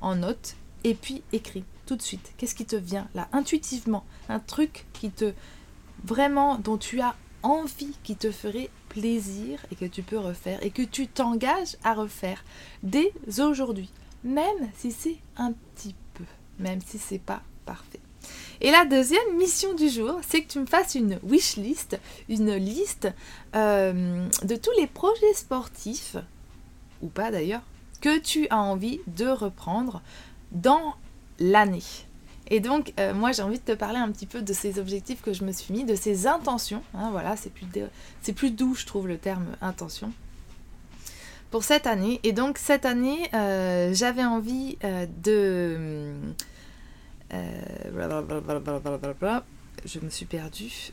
en 0.00 0.16
note 0.16 0.56
et 0.84 0.94
puis 0.94 1.22
écris 1.32 1.64
tout 1.86 1.96
de 1.96 2.02
suite. 2.02 2.32
Qu'est-ce 2.36 2.54
qui 2.54 2.66
te 2.66 2.76
vient 2.76 3.08
là? 3.14 3.28
Intuitivement 3.32 4.04
Un 4.28 4.38
truc 4.38 4.86
qui 4.92 5.10
te 5.10 5.32
vraiment 6.04 6.56
dont 6.56 6.78
tu 6.78 7.00
as 7.00 7.16
envie, 7.42 7.96
qui 8.02 8.16
te 8.16 8.30
ferait 8.30 8.70
plaisir 8.92 9.58
et 9.70 9.74
que 9.74 9.86
tu 9.86 10.02
peux 10.02 10.18
refaire 10.18 10.62
et 10.62 10.70
que 10.70 10.82
tu 10.82 11.06
t'engages 11.06 11.76
à 11.82 11.94
refaire 11.94 12.44
dès 12.82 13.10
aujourd'hui, 13.38 13.90
même 14.22 14.68
si 14.76 14.92
c'est 14.92 15.16
un 15.38 15.52
petit 15.52 15.94
peu, 16.12 16.24
même 16.58 16.80
si 16.84 16.98
c'est 16.98 17.18
pas 17.18 17.42
parfait. 17.64 18.00
Et 18.60 18.70
la 18.70 18.84
deuxième 18.84 19.36
mission 19.38 19.72
du 19.74 19.88
jour, 19.88 20.20
c'est 20.28 20.42
que 20.42 20.52
tu 20.52 20.60
me 20.60 20.66
fasses 20.66 20.94
une 20.94 21.18
wish 21.22 21.56
list, 21.56 21.98
une 22.28 22.54
liste 22.54 23.08
euh, 23.56 24.28
de 24.44 24.56
tous 24.56 24.70
les 24.78 24.86
projets 24.86 25.34
sportifs, 25.34 26.16
ou 27.00 27.08
pas 27.08 27.30
d'ailleurs, 27.30 27.62
que 28.02 28.18
tu 28.18 28.46
as 28.50 28.58
envie 28.58 29.00
de 29.06 29.26
reprendre 29.26 30.02
dans 30.52 30.94
l'année. 31.38 31.82
Et 32.52 32.60
donc, 32.60 32.92
euh, 33.00 33.14
moi, 33.14 33.32
j'ai 33.32 33.40
envie 33.40 33.58
de 33.58 33.64
te 33.64 33.72
parler 33.72 33.96
un 33.96 34.10
petit 34.12 34.26
peu 34.26 34.42
de 34.42 34.52
ces 34.52 34.78
objectifs 34.78 35.22
que 35.22 35.32
je 35.32 35.42
me 35.42 35.52
suis 35.52 35.72
mis, 35.72 35.84
de 35.84 35.94
ces 35.94 36.26
intentions. 36.26 36.82
Hein, 36.92 37.08
voilà, 37.10 37.34
c'est 37.34 37.48
plus, 37.48 37.64
plus 38.34 38.50
doux, 38.50 38.74
je 38.74 38.84
trouve, 38.84 39.08
le 39.08 39.16
terme 39.16 39.46
intention. 39.62 40.12
Pour 41.50 41.64
cette 41.64 41.86
année. 41.86 42.20
Et 42.24 42.32
donc, 42.32 42.58
cette 42.58 42.84
année, 42.84 43.30
euh, 43.32 43.94
j'avais 43.94 44.26
envie 44.26 44.76
euh, 44.84 45.06
de. 45.22 46.12
je 49.86 50.00
me 50.00 50.10
suis 50.10 50.26
perdue. 50.26 50.92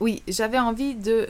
Oui, 0.00 0.24
j'avais 0.26 0.58
envie 0.58 0.96
de. 0.96 1.28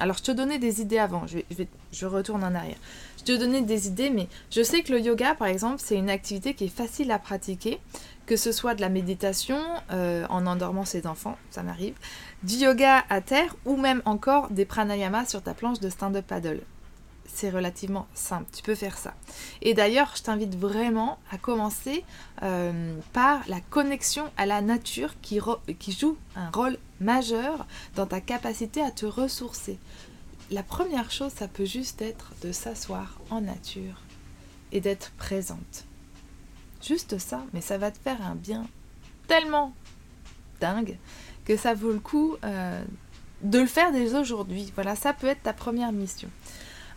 Alors, 0.00 0.16
je 0.16 0.22
te 0.22 0.32
donnais 0.32 0.58
des 0.58 0.80
idées 0.80 0.98
avant. 0.98 1.26
Je, 1.26 2.06
retourne 2.06 2.42
en 2.42 2.54
arrière. 2.54 2.78
Je 3.18 3.24
te 3.24 3.36
donner 3.36 3.60
des 3.60 3.86
idées, 3.86 4.08
mais 4.08 4.28
je 4.50 4.62
sais 4.62 4.82
que 4.82 4.92
le 4.92 5.00
yoga, 5.00 5.34
par 5.34 5.46
exemple, 5.46 5.76
c'est 5.78 5.96
une 5.96 6.08
activité 6.08 6.54
qui 6.54 6.64
est 6.64 6.74
facile 6.74 7.10
à 7.10 7.18
pratiquer, 7.18 7.78
que 8.24 8.36
ce 8.36 8.50
soit 8.50 8.74
de 8.74 8.80
la 8.80 8.88
méditation 8.88 9.58
euh, 9.92 10.24
en 10.30 10.46
endormant 10.46 10.86
ses 10.86 11.06
enfants, 11.06 11.36
ça 11.50 11.62
m'arrive, 11.62 11.94
du 12.42 12.54
yoga 12.54 13.04
à 13.10 13.20
terre 13.20 13.54
ou 13.66 13.76
même 13.76 14.00
encore 14.06 14.48
des 14.50 14.64
pranayamas 14.64 15.26
sur 15.26 15.42
ta 15.42 15.52
planche 15.52 15.80
de 15.80 15.90
stand-up 15.90 16.26
paddle. 16.26 16.62
C'est 17.32 17.50
relativement 17.50 18.06
simple, 18.14 18.50
tu 18.54 18.62
peux 18.62 18.74
faire 18.74 18.98
ça. 18.98 19.14
Et 19.62 19.72
d'ailleurs, 19.72 20.12
je 20.16 20.22
t'invite 20.22 20.56
vraiment 20.56 21.18
à 21.30 21.38
commencer 21.38 22.04
euh, 22.42 22.96
par 23.12 23.42
la 23.48 23.60
connexion 23.60 24.30
à 24.36 24.46
la 24.46 24.60
nature 24.60 25.14
qui, 25.22 25.40
joue 25.88 26.16
un 26.36 26.50
rôle 26.50 26.76
majeur 27.00 27.66
dans 27.94 28.06
ta 28.06 28.20
capacité 28.20 28.82
à 28.82 28.90
te 28.90 29.06
ressourcer 29.06 29.78
la 30.50 30.62
première 30.62 31.10
chose, 31.10 31.32
ça 31.32 31.48
peut 31.48 31.64
juste 31.64 32.02
être 32.02 32.32
de 32.42 32.52
s'asseoir 32.52 33.18
en 33.30 33.40
nature 33.40 34.02
et 34.72 34.80
d'être 34.80 35.12
présente. 35.12 35.84
Juste 36.82 37.18
ça, 37.18 37.44
mais 37.52 37.60
ça 37.60 37.78
va 37.78 37.90
te 37.90 37.98
faire 37.98 38.20
un 38.22 38.34
bien 38.34 38.66
tellement 39.28 39.72
dingue 40.60 40.96
que 41.44 41.56
ça 41.56 41.74
vaut 41.74 41.92
le 41.92 42.00
coup 42.00 42.36
euh, 42.44 42.82
de 43.42 43.58
le 43.58 43.66
faire 43.66 43.92
dès 43.92 44.14
aujourd'hui. 44.14 44.72
Voilà, 44.74 44.96
ça 44.96 45.12
peut 45.12 45.28
être 45.28 45.42
ta 45.42 45.52
première 45.52 45.92
mission. 45.92 46.28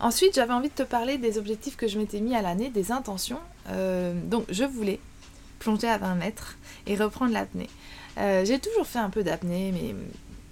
Ensuite, 0.03 0.35
j'avais 0.35 0.51
envie 0.51 0.67
de 0.67 0.73
te 0.73 0.83
parler 0.83 1.17
des 1.17 1.37
objectifs 1.37 1.77
que 1.77 1.87
je 1.87 1.97
m'étais 1.97 2.19
mis 2.19 2.35
à 2.35 2.41
l'année, 2.41 2.69
des 2.69 2.91
intentions. 2.91 3.39
Euh, 3.69 4.13
donc, 4.25 4.43
je 4.49 4.65
voulais 4.65 4.99
plonger 5.59 5.87
à 5.87 5.97
20 5.97 6.15
mètres 6.15 6.57
et 6.85 6.97
reprendre 6.97 7.31
l'apnée. 7.31 7.69
Euh, 8.17 8.43
j'ai 8.43 8.59
toujours 8.59 8.85
fait 8.85 8.99
un 8.99 9.09
peu 9.09 9.23
d'apnée, 9.23 9.71
mais 9.71 9.95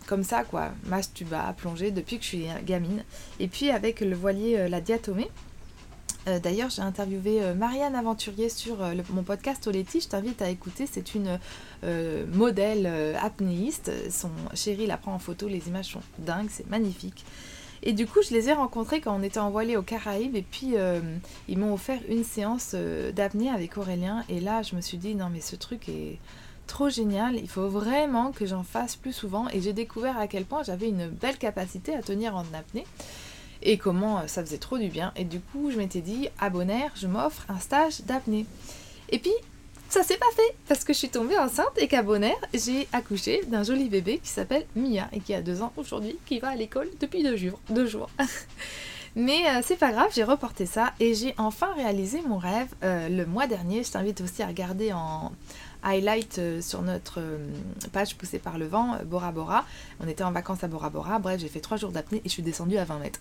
comme 0.08 0.24
ça, 0.24 0.46
quoi, 0.46 0.70
mastuba, 0.86 1.54
plonger 1.58 1.92
depuis 1.92 2.18
que 2.18 2.24
je 2.24 2.30
suis 2.30 2.48
gamine. 2.66 3.04
Et 3.42 3.50
puis 3.50 3.72
avec 3.72 4.00
le 4.00 4.16
voilier 4.16 4.58
euh, 4.58 4.70
La 4.70 4.80
Diatomée. 4.80 5.30
D'ailleurs, 6.44 6.70
j'ai 6.70 6.84
interviewé 6.84 7.42
Marianne 7.56 7.96
Aventurier 7.96 8.48
sur 8.48 8.78
mon 9.10 9.24
podcast 9.24 9.66
Oleti. 9.66 10.02
Je 10.02 10.08
t'invite 10.08 10.40
à 10.44 10.50
écouter. 10.50 10.86
C'est 10.86 11.16
une 11.16 11.40
modèle 12.32 13.16
apnéiste. 13.20 13.92
Son 14.12 14.30
chéri 14.54 14.86
la 14.86 14.98
prend 14.98 15.16
en 15.16 15.18
photo. 15.18 15.48
Les 15.48 15.68
images 15.68 15.94
sont 15.94 16.02
dingues. 16.20 16.50
C'est 16.52 16.70
magnifique. 16.70 17.26
Et 17.84 17.94
du 17.94 18.06
coup, 18.06 18.22
je 18.22 18.34
les 18.34 18.50
ai 18.50 18.54
rencontrés 18.54 19.02
quand 19.02 19.16
on 19.18 19.24
était 19.24 19.40
en 19.40 19.50
voilier 19.50 19.76
aux 19.76 19.82
Caraïbes. 19.82 20.36
Et 20.36 20.44
puis, 20.44 20.76
ils 21.48 21.58
m'ont 21.58 21.74
offert 21.74 22.00
une 22.10 22.24
séance 22.24 22.76
d'apnée 23.16 23.50
avec 23.50 23.78
Aurélien. 23.78 24.24
Et 24.30 24.40
là, 24.40 24.62
je 24.62 24.76
me 24.76 24.82
suis 24.82 24.98
dit, 24.98 25.16
non, 25.16 25.30
mais 25.32 25.42
ce 25.42 25.56
truc 25.56 25.90
est 25.90 26.20
trop 26.72 26.90
génial, 26.90 27.36
il 27.36 27.50
faut 27.50 27.68
vraiment 27.68 28.32
que 28.32 28.46
j'en 28.46 28.64
fasse 28.64 28.96
plus 28.96 29.12
souvent 29.12 29.50
et 29.50 29.60
j'ai 29.60 29.74
découvert 29.74 30.18
à 30.18 30.28
quel 30.28 30.46
point 30.46 30.64
j'avais 30.64 30.88
une 30.88 31.10
belle 31.10 31.38
capacité 31.38 31.94
à 31.94 32.02
tenir 32.02 32.34
en 32.36 32.46
apnée 32.54 32.86
et 33.62 33.78
comment 33.78 34.20
euh, 34.20 34.28
ça 34.28 34.42
faisait 34.42 34.58
trop 34.58 34.78
du 34.78 34.88
bien 34.88 35.12
et 35.18 35.26
du 35.26 35.42
coup 35.42 35.70
je 35.72 35.78
m'étais 35.78 36.02
dit 36.02 36.30
à 36.40 36.50
je 36.96 37.08
m'offre 37.08 37.46
un 37.50 37.60
stage 37.60 38.02
d'apnée. 38.06 38.46
Et 39.10 39.20
puis 39.20 39.34
ça 39.92 40.04
s'est 40.04 40.18
pas 40.18 40.32
fait 40.36 40.56
parce 40.70 40.86
que 40.86 40.94
je 40.94 41.00
suis 41.00 41.10
tombée 41.10 41.38
enceinte 41.38 41.74
et 41.78 41.90
qu'à 41.90 42.02
Bonaire 42.02 42.40
j'ai 42.54 42.88
accouché 42.94 43.42
d'un 43.48 43.64
joli 43.64 43.90
bébé 43.90 44.20
qui 44.24 44.30
s'appelle 44.30 44.66
Mia 44.76 45.10
et 45.12 45.20
qui 45.20 45.34
a 45.34 45.42
deux 45.42 45.62
ans 45.62 45.74
aujourd'hui, 45.76 46.18
qui 46.26 46.40
va 46.40 46.50
à 46.50 46.56
l'école 46.56 46.88
depuis 47.02 47.24
deux 47.24 47.36
jours. 47.36 47.60
Deux 47.70 47.88
jours. 47.88 48.10
Mais 49.18 49.50
euh, 49.50 49.62
c'est 49.62 49.76
pas 49.76 49.92
grave, 49.92 50.08
j'ai 50.14 50.24
reporté 50.24 50.66
ça 50.66 50.94
et 51.02 51.14
j'ai 51.14 51.36
enfin 51.38 51.74
réalisé 51.76 52.22
mon 52.26 52.38
rêve 52.38 52.70
euh, 52.84 53.10
le 53.10 53.26
mois 53.26 53.48
dernier. 53.48 53.84
Je 53.84 53.92
t'invite 53.92 54.22
aussi 54.22 54.42
à 54.42 54.48
regarder 54.48 54.94
en, 54.94 55.34
highlight 55.84 56.40
euh, 56.40 56.62
sur 56.62 56.82
notre 56.84 57.20
page 57.92 58.16
poussée 58.16 58.40
par 58.40 58.58
le 58.58 58.68
vent, 58.68 58.98
Bora 59.04 59.34
Bora. 59.34 59.66
On 60.00 60.08
était 60.08 60.24
en 60.24 60.32
vacances 60.32 60.64
à 60.64 60.70
Bora 60.70 60.90
Bora. 60.90 61.20
Bref, 61.20 61.42
j'ai 61.42 61.50
fait 61.50 61.60
trois 61.60 61.76
jours 61.76 61.92
d'apnée 61.92 62.22
et 62.24 62.30
je 62.30 62.34
suis 62.34 62.44
descendue 62.44 62.78
à 62.78 62.86
20 62.86 63.00
mètres. 63.00 63.20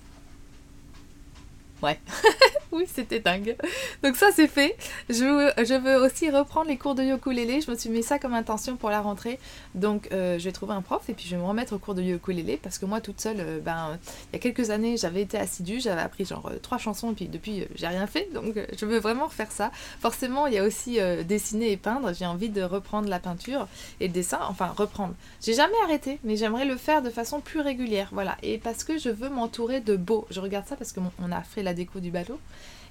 Ouais. 1.82 1.98
oui, 2.72 2.84
c'était 2.92 3.20
dingue. 3.20 3.56
Donc 4.02 4.16
ça, 4.16 4.28
c'est 4.34 4.46
fait. 4.46 4.76
Je, 5.08 5.78
veux 5.78 5.96
aussi 5.96 6.30
reprendre 6.30 6.68
les 6.68 6.76
cours 6.76 6.94
de 6.94 7.02
ukulélé. 7.02 7.60
Je 7.60 7.70
me 7.70 7.76
suis 7.76 7.90
mis 7.90 8.02
ça 8.02 8.18
comme 8.18 8.34
intention 8.34 8.76
pour 8.76 8.90
la 8.90 9.00
rentrée. 9.00 9.38
Donc 9.74 10.08
euh, 10.12 10.38
je 10.38 10.44
vais 10.44 10.52
trouver 10.52 10.74
un 10.74 10.82
prof 10.82 11.08
et 11.08 11.14
puis 11.14 11.26
je 11.26 11.36
vais 11.36 11.42
me 11.42 11.46
remettre 11.46 11.74
au 11.74 11.78
cours 11.78 11.94
de 11.94 12.02
ukulélé 12.02 12.58
parce 12.62 12.78
que 12.78 12.86
moi, 12.86 13.00
toute 13.00 13.20
seule, 13.20 13.40
euh, 13.40 13.60
ben, 13.60 13.98
il 14.30 14.34
y 14.34 14.36
a 14.36 14.38
quelques 14.38 14.70
années, 14.70 14.96
j'avais 14.96 15.22
été 15.22 15.38
assidue. 15.38 15.80
J'avais 15.80 16.02
appris 16.02 16.24
genre 16.24 16.46
euh, 16.46 16.58
trois 16.60 16.78
chansons 16.78 17.12
et 17.12 17.14
puis 17.14 17.28
depuis, 17.28 17.66
j'ai 17.74 17.86
rien 17.86 18.06
fait. 18.06 18.28
Donc 18.32 18.54
je 18.76 18.86
veux 18.86 18.98
vraiment 18.98 19.26
refaire 19.26 19.52
ça. 19.52 19.70
Forcément, 20.00 20.46
il 20.46 20.54
y 20.54 20.58
a 20.58 20.64
aussi 20.64 20.98
dessiner 21.26 21.72
et 21.72 21.76
peindre. 21.76 22.12
J'ai 22.14 22.26
envie 22.26 22.50
de 22.50 22.62
reprendre 22.62 23.08
la 23.08 23.18
peinture 23.18 23.68
et 24.00 24.08
le 24.08 24.12
dessin. 24.12 24.40
Enfin, 24.48 24.72
reprendre. 24.76 25.14
J'ai 25.42 25.54
jamais 25.54 25.72
arrêté, 25.84 26.18
mais 26.24 26.36
j'aimerais 26.36 26.64
le 26.64 26.76
faire 26.76 27.02
de 27.02 27.10
façon 27.10 27.40
plus 27.40 27.60
régulière. 27.60 28.08
Voilà. 28.12 28.36
Et 28.42 28.58
parce 28.58 28.84
que 28.84 28.98
je 28.98 29.08
veux 29.08 29.28
m'entourer 29.28 29.80
de 29.80 29.96
beaux. 29.96 30.26
Je 30.30 30.40
regarde 30.40 30.66
ça 30.66 30.76
parce 30.76 30.92
qu'on 30.92 31.32
a 31.32 31.42
fait 31.42 31.62
la 31.62 31.69
déco 31.74 32.00
du 32.00 32.10
bateau. 32.10 32.38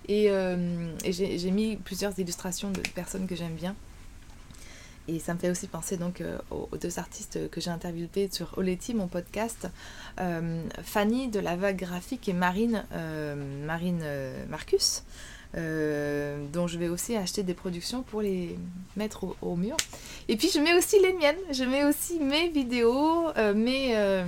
Et, 0.08 0.30
euh, 0.30 0.88
j'ai 1.04 1.52
mis 1.52 1.76
plusieurs 1.76 2.18
illustrations 2.18 2.72
de 2.72 2.82
personnes 2.96 3.28
que 3.28 3.36
j'aime 3.36 3.56
bien. 3.56 3.76
Et 5.08 5.18
ça 5.18 5.34
me 5.34 5.39
fait 5.39 5.50
aussi 5.50 5.68
penser 5.68 5.98
donc 5.98 6.22
euh, 6.22 6.38
aux, 6.52 6.70
deux 6.80 7.00
artistes 7.00 7.50
que 7.50 7.60
j'ai 7.60 7.72
interviewés 7.72 8.30
sur 8.32 8.56
Oleti, 8.58 8.94
mon 8.94 9.08
podcast, 9.08 9.68
euh, 10.20 10.63
Fanny 10.84 11.30
de 11.30 11.39
la 11.39 11.56
vague 11.56 11.78
graphique 11.78 12.30
et 12.30 12.34
Marine, 12.34 12.84
Marine 13.65 14.04
Marcus, 14.50 15.04
dont 15.56 16.68
je 16.68 16.78
vais 16.78 16.89
aussi 16.89 17.15
acheter 17.15 17.42
des 17.42 17.56
productions 17.56 18.04
pour 18.04 18.22
les 18.22 18.58
mettre 18.98 19.24
au, 19.24 19.36
au, 19.42 19.56
mur. 19.56 19.78
Et 20.28 20.38
puis 20.38 20.50
je 20.54 20.60
mets 20.60 20.76
aussi 20.76 21.00
les 21.00 21.13
miennes, 21.13 21.38
je 21.52 21.63
mets 21.63 21.86
aussi 21.86 22.20
mes 22.20 22.50
vidéos, 22.50 23.34
mes, 23.56 24.24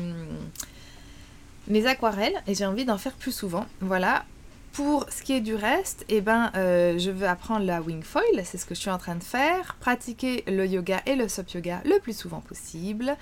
mes 1.68 1.86
aquarelles, 1.86 2.42
et 2.48 2.56
j'ai 2.56 2.66
envie 2.66 2.86
d'en 2.86 2.98
faire 2.98 3.14
plus 3.14 3.32
souvent. 3.32 3.68
Voilà, 3.82 4.26
pour 4.74 5.06
ce 5.10 5.22
qui 5.22 5.34
est 5.34 5.42
du 5.42 5.56
reste, 5.56 6.06
eh 6.08 6.22
ben, 6.22 6.52
euh, 6.56 6.98
je 6.98 7.12
veux 7.12 7.28
apprendre 7.28 7.66
la 7.66 7.82
wing 7.82 8.04
foil, 8.04 8.24
c'est 8.44 8.58
ce 8.58 8.66
que 8.66 8.74
je 8.74 8.80
suis 8.80 8.90
en 8.90 8.98
train 8.98 9.16
de 9.16 9.24
faire, 9.24 9.76
pratiquer 9.80 10.44
le 10.48 10.66
yoga 10.66 11.02
et 11.06 11.16
le 11.16 11.28
sop 11.28 11.50
yoga 11.52 11.82
le 11.84 12.00
plus 12.00 12.18
souvent 12.18 12.40
possible, 12.40 13.18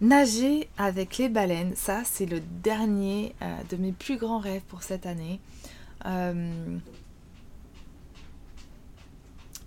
nager 0.00 0.68
avec 0.78 1.18
les 1.18 1.28
baleines, 1.28 1.74
ça 1.76 2.02
c'est 2.04 2.26
le 2.26 2.40
dernier 2.40 3.34
euh, 3.42 3.56
de 3.70 3.76
mes 3.76 3.92
plus 3.92 4.16
grands 4.16 4.38
rêves 4.38 4.62
pour 4.68 4.82
cette 4.82 5.06
année. 5.06 5.40
Euh, 6.06 6.78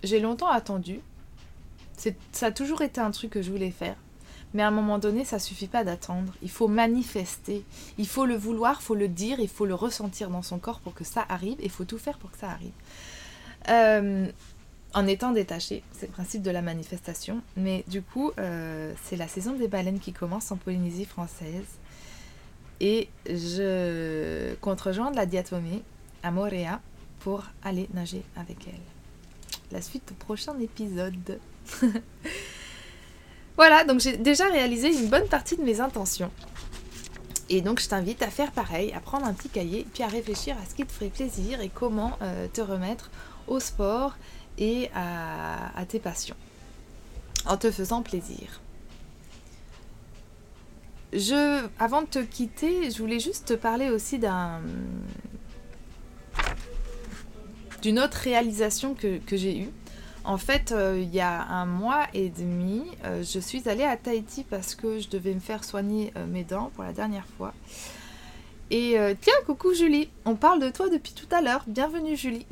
j'ai 0.02 0.20
longtemps 0.20 0.48
attendu, 0.48 1.00
ça 2.32 2.46
a 2.46 2.50
toujours 2.50 2.82
été 2.82 3.00
un 3.00 3.10
truc 3.10 3.30
que 3.30 3.42
je 3.42 3.50
voulais 3.50 3.70
faire. 3.70 3.96
Mais 4.54 4.62
à 4.62 4.68
un 4.68 4.72
moment 4.72 4.98
donné, 4.98 5.24
ça 5.24 5.38
suffit 5.38 5.66
pas 5.66 5.84
d'attendre. 5.84 6.32
Il 6.42 6.50
faut 6.50 6.68
manifester. 6.68 7.64
Il 7.98 8.06
faut 8.06 8.24
le 8.24 8.34
vouloir, 8.34 8.78
il 8.80 8.84
faut 8.84 8.94
le 8.94 9.08
dire, 9.08 9.40
il 9.40 9.48
faut 9.48 9.66
le 9.66 9.74
ressentir 9.74 10.30
dans 10.30 10.42
son 10.42 10.58
corps 10.58 10.80
pour 10.80 10.94
que 10.94 11.04
ça 11.04 11.24
arrive. 11.28 11.56
Il 11.62 11.70
faut 11.70 11.84
tout 11.84 11.98
faire 11.98 12.18
pour 12.18 12.30
que 12.30 12.38
ça 12.38 12.50
arrive. 12.50 12.72
Euh, 13.68 14.30
en 14.94 15.06
étant 15.06 15.32
détaché, 15.32 15.82
c'est 15.92 16.06
le 16.06 16.12
principe 16.12 16.42
de 16.42 16.50
la 16.50 16.62
manifestation. 16.62 17.42
Mais 17.56 17.84
du 17.88 18.00
coup, 18.00 18.32
euh, 18.38 18.92
c'est 19.04 19.16
la 19.16 19.28
saison 19.28 19.52
des 19.52 19.68
baleines 19.68 20.00
qui 20.00 20.12
commence 20.12 20.50
en 20.50 20.56
Polynésie 20.56 21.04
française. 21.04 21.66
Et 22.80 23.08
je 23.26 24.54
compte 24.56 24.80
rejoindre 24.80 25.16
la 25.16 25.26
diatomée 25.26 25.82
à 26.22 26.30
Moréa 26.30 26.80
pour 27.20 27.44
aller 27.62 27.88
nager 27.92 28.22
avec 28.36 28.66
elle. 28.68 28.80
La 29.72 29.82
suite 29.82 30.10
au 30.12 30.14
prochain 30.14 30.58
épisode. 30.58 31.38
Voilà, 33.58 33.82
donc 33.82 33.98
j'ai 33.98 34.16
déjà 34.16 34.46
réalisé 34.46 34.96
une 34.96 35.08
bonne 35.08 35.26
partie 35.26 35.56
de 35.56 35.64
mes 35.64 35.80
intentions. 35.80 36.30
Et 37.48 37.60
donc 37.60 37.80
je 37.80 37.88
t'invite 37.88 38.22
à 38.22 38.28
faire 38.28 38.52
pareil, 38.52 38.92
à 38.92 39.00
prendre 39.00 39.26
un 39.26 39.32
petit 39.32 39.48
cahier, 39.48 39.84
puis 39.92 40.04
à 40.04 40.06
réfléchir 40.06 40.56
à 40.62 40.64
ce 40.64 40.76
qui 40.76 40.86
te 40.86 40.92
ferait 40.92 41.10
plaisir 41.10 41.60
et 41.60 41.68
comment 41.68 42.16
euh, 42.22 42.46
te 42.46 42.60
remettre 42.60 43.10
au 43.48 43.58
sport 43.58 44.16
et 44.58 44.90
à, 44.94 45.84
tes 45.88 45.98
passions, 45.98 46.36
en 47.46 47.56
te 47.56 47.72
faisant 47.72 48.02
plaisir. 48.02 48.60
Avant 51.80 52.02
de 52.02 52.06
te 52.06 52.20
quitter, 52.20 52.92
je 52.92 52.98
voulais 52.98 53.18
juste 53.18 53.48
te 53.48 53.54
parler 53.54 53.90
aussi 53.90 54.20
d'un 54.20 54.60
d'une 57.82 57.98
autre 57.98 58.18
réalisation 58.18 58.94
que 58.94 59.36
j'ai 59.36 59.58
eue 59.58 59.70
En 60.28 60.36
fait, 60.36 60.72
euh, 60.72 61.00
il 61.02 61.14
y 61.14 61.20
a 61.20 61.42
un 61.44 61.64
mois 61.64 62.06
et 62.12 62.28
demi, 62.28 62.84
euh, 63.06 63.24
je 63.24 63.38
suis 63.38 63.66
allée 63.66 63.84
à 63.84 63.96
Tahiti 63.96 64.44
parce 64.44 64.74
que 64.74 64.98
je 64.98 65.08
devais 65.08 65.32
me 65.32 65.40
faire 65.40 65.64
soigner 65.64 66.12
euh, 66.16 66.26
mes 66.26 66.44
dents 66.44 66.70
pour 66.74 66.84
la 66.84 66.92
dernière 66.92 67.24
fois. 67.38 67.54
Et 68.70 68.98
tiens, 69.22 69.32
coucou 69.46 69.72
Julie, 69.72 70.10
on 70.26 70.34
parle 70.34 70.60
de 70.60 70.68
toi 70.68 70.90
depuis 70.90 71.14
tout 71.14 71.34
à 71.34 71.40
l'heure. 71.40 71.64
Bienvenue 71.66 72.14
Julie. 72.14 72.44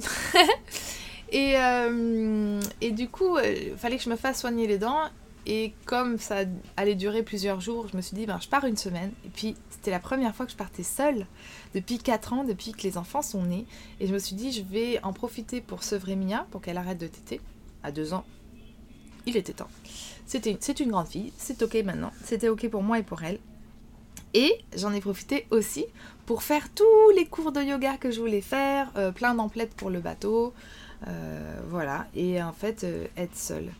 et, 1.31 2.91
du 2.93 3.09
coup, 3.11 3.37
il 3.39 3.77
fallait 3.77 3.99
que 3.99 4.03
je 4.03 4.09
me 4.09 4.17
fasse 4.17 4.41
soigner 4.41 4.67
les 4.67 4.79
dents. 4.79 5.11
Et 5.45 5.75
comme 5.85 6.17
ça 6.17 6.45
allait 6.79 6.95
durer 6.95 7.23
plusieurs 7.23 7.61
jours, 7.61 7.89
je 7.93 7.99
me 7.99 8.01
suis 8.01 8.17
dit, 8.17 8.25
ben, 8.25 8.39
je 8.41 8.49
pars 8.49 8.65
une 8.65 8.79
semaine. 8.79 9.13
Et 9.27 9.29
puis, 9.29 9.57
c'était 9.69 9.91
la 9.91 10.01
première 10.01 10.35
fois 10.35 10.47
que 10.47 10.53
je 10.53 10.57
partais 10.57 10.83
seule 10.83 11.27
depuis 11.75 11.99
4 11.99 12.33
ans, 12.33 12.45
depuis 12.45 12.73
que 12.73 12.85
les 12.85 12.97
enfants 12.97 13.21
sont 13.21 13.43
nés. 13.43 13.67
Et 14.01 14.07
je 14.07 14.15
me 14.15 14.19
suis 14.19 14.37
dit, 14.37 14.53
je 14.53 14.63
vais 14.63 14.99
en 15.03 15.13
profiter 15.13 15.61
pour 15.61 15.83
sevrer 15.83 16.17
Mia, 16.17 16.47
pour 16.51 16.63
qu'elle 16.63 16.79
arrête 16.79 16.97
de 16.97 17.09
téter 17.09 17.43
deux 17.91 18.15
ans, 18.15 18.25
il 19.27 19.37
était 19.37 19.53
temps. 19.53 19.69
C'était, 20.27 20.57
c'est 20.61 20.81
une 20.81 20.91
grande 20.91 21.09
fille, 21.09 21.33
c'est 21.37 21.63
ok 21.63 21.75
maintenant, 21.85 22.13
c'était 22.25 22.49
ok 22.49 22.69
pour 22.69 22.83
moi 22.83 22.99
et 22.99 23.03
pour 23.03 23.23
elle. 23.23 23.39
Et 24.35 24.53
j'en 24.77 24.93
ai 24.93 25.01
profité 25.01 25.47
aussi 25.51 25.87
pour 26.27 26.43
faire 26.43 26.69
tous 26.75 27.11
les 27.15 27.27
cours 27.27 27.53
de 27.53 27.63
yoga 27.63 27.97
que 27.97 28.11
je 28.11 28.21
voulais 28.21 28.41
faire, 28.41 28.91
euh, 28.97 29.13
plein 29.13 29.35
d'emplettes 29.35 29.75
pour 29.75 29.89
le 29.89 30.01
bateau, 30.01 30.53
euh, 31.07 31.61
voilà, 31.69 32.07
et 32.15 32.43
en 32.43 32.53
fait 32.53 32.85
euh, 32.85 33.07
être 33.17 33.37
seule. 33.37 33.71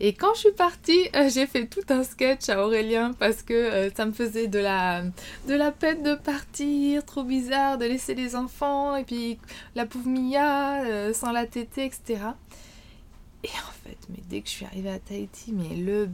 Et 0.00 0.12
quand 0.12 0.32
je 0.34 0.40
suis 0.40 0.52
partie, 0.52 1.10
j'ai 1.28 1.48
fait 1.48 1.66
tout 1.66 1.82
un 1.88 2.04
sketch 2.04 2.48
à 2.48 2.64
Aurélien 2.64 3.14
parce 3.18 3.42
que 3.42 3.90
ça 3.96 4.06
me 4.06 4.12
faisait 4.12 4.46
de 4.46 4.60
la, 4.60 5.02
de 5.48 5.54
la 5.54 5.72
peine 5.72 6.04
de 6.04 6.14
partir, 6.14 7.04
trop 7.04 7.24
bizarre 7.24 7.78
de 7.78 7.84
laisser 7.84 8.14
les 8.14 8.36
enfants, 8.36 8.94
et 8.94 9.02
puis 9.02 9.40
la 9.74 9.86
pauvre 9.86 10.08
Mia 10.08 11.12
sans 11.12 11.32
la 11.32 11.46
tétée, 11.46 11.86
etc. 11.86 12.20
Et 13.44 13.48
en 13.48 13.72
fait, 13.84 13.98
mais 14.08 14.22
dès 14.28 14.40
que 14.40 14.48
je 14.48 14.54
suis 14.54 14.64
arrivée 14.64 14.90
à 14.90 14.98
Tahiti, 14.98 15.52
mais 15.52 15.76
le 15.76 16.08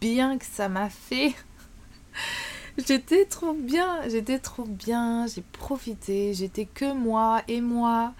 bien 0.00 0.38
que 0.38 0.44
ça 0.44 0.68
m'a 0.68 0.88
fait. 0.88 1.34
j'étais 2.78 3.24
trop 3.24 3.54
bien, 3.54 4.08
j'étais 4.08 4.38
trop 4.38 4.64
bien, 4.64 5.26
j'ai 5.26 5.42
profité, 5.42 6.34
j'étais 6.34 6.66
que 6.66 6.92
moi 6.92 7.42
et 7.48 7.60
moi 7.60 8.12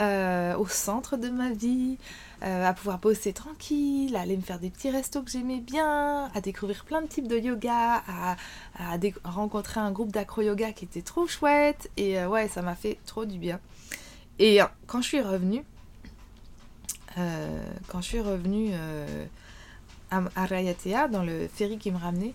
euh, 0.00 0.56
au 0.56 0.66
centre 0.66 1.16
de 1.16 1.28
ma 1.28 1.50
vie, 1.50 1.98
euh, 2.42 2.66
à 2.66 2.72
pouvoir 2.72 2.98
bosser 2.98 3.32
tranquille, 3.32 4.14
à 4.16 4.20
aller 4.20 4.36
me 4.36 4.42
faire 4.42 4.58
des 4.58 4.70
petits 4.70 4.90
restos 4.90 5.22
que 5.22 5.30
j'aimais 5.30 5.60
bien, 5.60 6.30
à 6.34 6.40
découvrir 6.40 6.84
plein 6.84 7.02
de 7.02 7.06
types 7.06 7.28
de 7.28 7.38
yoga, 7.38 8.02
à, 8.06 8.36
rencontrer 9.24 9.80
un 9.80 9.92
groupe 9.92 10.12
d'acro-yoga 10.12 10.72
qui 10.72 10.84
était 10.84 11.02
trop 11.02 11.26
chouette, 11.26 11.90
et 11.96 12.18
euh, 12.18 12.28
ouais, 12.28 12.48
ça 12.48 12.62
m'a 12.62 12.74
fait 12.74 12.98
trop 13.06 13.24
du 13.24 13.38
bien. 13.38 13.60
Et 14.38 14.58
quand 14.88 15.00
je 15.00 15.06
suis 15.06 15.20
revenue, 15.20 15.64
quand 17.16 18.00
je 18.00 18.06
suis 18.06 18.20
revenue 18.20 18.70
euh, 18.72 19.24
à, 20.10 20.22
à, 20.36 20.46
Rayatea, 20.46 21.08
dans 21.08 21.22
le 21.22 21.48
ferry 21.48 21.78
qui 21.78 21.90
me 21.90 21.98
ramenait, 21.98 22.34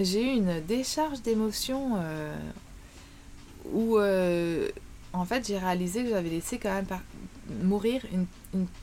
j'ai 0.00 0.22
eu 0.22 0.36
une 0.36 0.60
décharge 0.60 1.22
d'émotions 1.22 1.96
euh, 1.96 2.36
où, 3.72 3.98
en 5.12 5.24
fait, 5.24 5.46
j'ai 5.46 5.58
réalisé 5.58 6.02
que 6.04 6.10
j'avais 6.10 6.30
laissé 6.30 6.58
quand 6.58 6.72
même 6.72 6.86
mourir 7.62 8.02
une, 8.12 8.26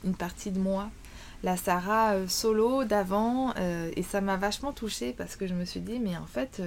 une, 0.04 0.14
partie 0.14 0.50
de 0.50 0.58
moi. 0.58 0.90
La 1.42 1.56
Sarah 1.56 2.14
solo 2.28 2.84
d'avant, 2.84 3.52
et 3.96 4.02
ça 4.02 4.20
m'a 4.20 4.36
vachement 4.36 4.72
touchée 4.72 5.12
parce 5.12 5.36
que 5.36 5.46
je 5.46 5.54
me 5.54 5.64
suis 5.64 5.80
dit, 5.80 5.98
mais 5.98 6.16
en 6.16 6.26
fait, 6.26 6.62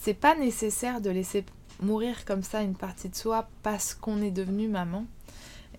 c'est 0.00 0.14
pas 0.14 0.34
nécessaire 0.34 1.00
de 1.00 1.10
laisser 1.10 1.44
mourir 1.80 2.24
comme 2.24 2.42
ça 2.42 2.62
une 2.62 2.74
partie 2.74 3.08
de 3.08 3.14
soi 3.14 3.48
parce 3.62 3.94
qu'on 3.94 4.22
est 4.22 4.30
devenu 4.30 4.68
maman. 4.68 5.06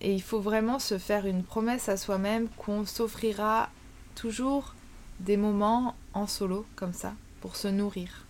Et 0.00 0.14
il 0.14 0.22
faut 0.22 0.40
vraiment 0.40 0.78
se 0.78 0.98
faire 0.98 1.26
une 1.26 1.42
promesse 1.42 1.88
à 1.88 1.96
soi-même 1.96 2.48
qu'on 2.56 2.86
s'offrira 2.86 3.68
toujours 4.14 4.74
des 5.20 5.36
moments 5.36 5.94
en 6.14 6.26
solo 6.26 6.66
comme 6.74 6.94
ça 6.94 7.12
pour 7.40 7.56
se 7.56 7.68
nourrir 7.68 8.24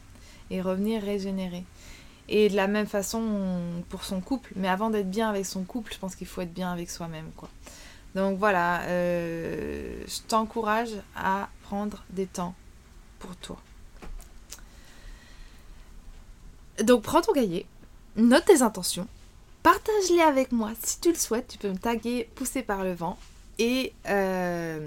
et 0.51 0.61
revenir 0.61 1.03
régénérer. 1.03 1.65
Et 2.29 2.49
de 2.49 2.57
la 2.57 2.67
même 2.67 2.87
façon 2.87 3.83
pour 3.89 4.05
son 4.05 4.21
couple, 4.21 4.53
mais 4.57 4.69
avant 4.69 4.91
d'être 4.91 5.11
bien 5.11 5.29
avec 5.29 5.47
son 5.47 5.65
couple, 5.65 5.93
je 5.93 5.99
pense 5.99 6.15
qu'il 6.15 6.27
faut 6.27 6.41
être 6.41 6.53
bien 6.53 6.73
avec 6.73 6.91
soi-même 6.91 7.31
quoi. 7.37 7.49
Donc 8.15 8.39
voilà, 8.39 8.83
euh, 8.83 10.03
je 10.07 10.21
t'encourage 10.27 10.91
à 11.17 11.49
prendre 11.63 12.05
des 12.11 12.27
temps 12.27 12.55
pour 13.21 13.37
toi. 13.37 13.57
Donc 16.83 17.03
prends 17.03 17.21
ton 17.21 17.33
cahier, 17.33 17.67
note 18.17 18.45
tes 18.45 18.63
intentions, 18.63 19.07
Partage-les 19.63 20.23
avec 20.23 20.53
moi 20.53 20.71
si 20.83 21.01
tu 21.01 21.11
le 21.11 21.19
souhaites. 21.19 21.49
Tu 21.49 21.59
peux 21.59 21.71
me 21.71 21.79
taguer 21.79 22.29
poussé 22.35 22.63
par 22.63 22.83
le 22.83 22.93
vent. 22.93 23.19
Et 23.59 23.93
euh, 24.09 24.87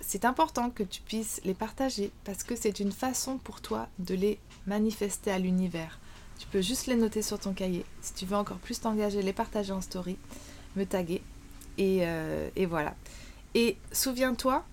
c'est 0.00 0.26
important 0.26 0.70
que 0.70 0.82
tu 0.82 1.00
puisses 1.00 1.40
les 1.44 1.54
partager 1.54 2.10
parce 2.24 2.42
que 2.42 2.54
c'est 2.54 2.80
une 2.80 2.92
façon 2.92 3.38
pour 3.38 3.60
toi 3.62 3.88
de 3.98 4.14
les 4.14 4.38
manifester 4.66 5.30
à 5.30 5.38
l'univers. 5.38 5.98
Tu 6.38 6.46
peux 6.46 6.60
juste 6.60 6.86
les 6.86 6.96
noter 6.96 7.22
sur 7.22 7.38
ton 7.38 7.52
cahier. 7.52 7.84
Si 8.02 8.12
tu 8.14 8.26
veux 8.26 8.36
encore 8.36 8.58
plus 8.58 8.80
t'engager, 8.80 9.22
les 9.22 9.32
partager 9.32 9.72
en 9.72 9.80
story, 9.80 10.18
me 10.76 10.84
taguer. 10.84 11.22
Et, 11.78 12.00
euh, 12.02 12.50
et 12.56 12.66
voilà. 12.66 12.94
Et 13.54 13.76
souviens-toi 13.92 14.64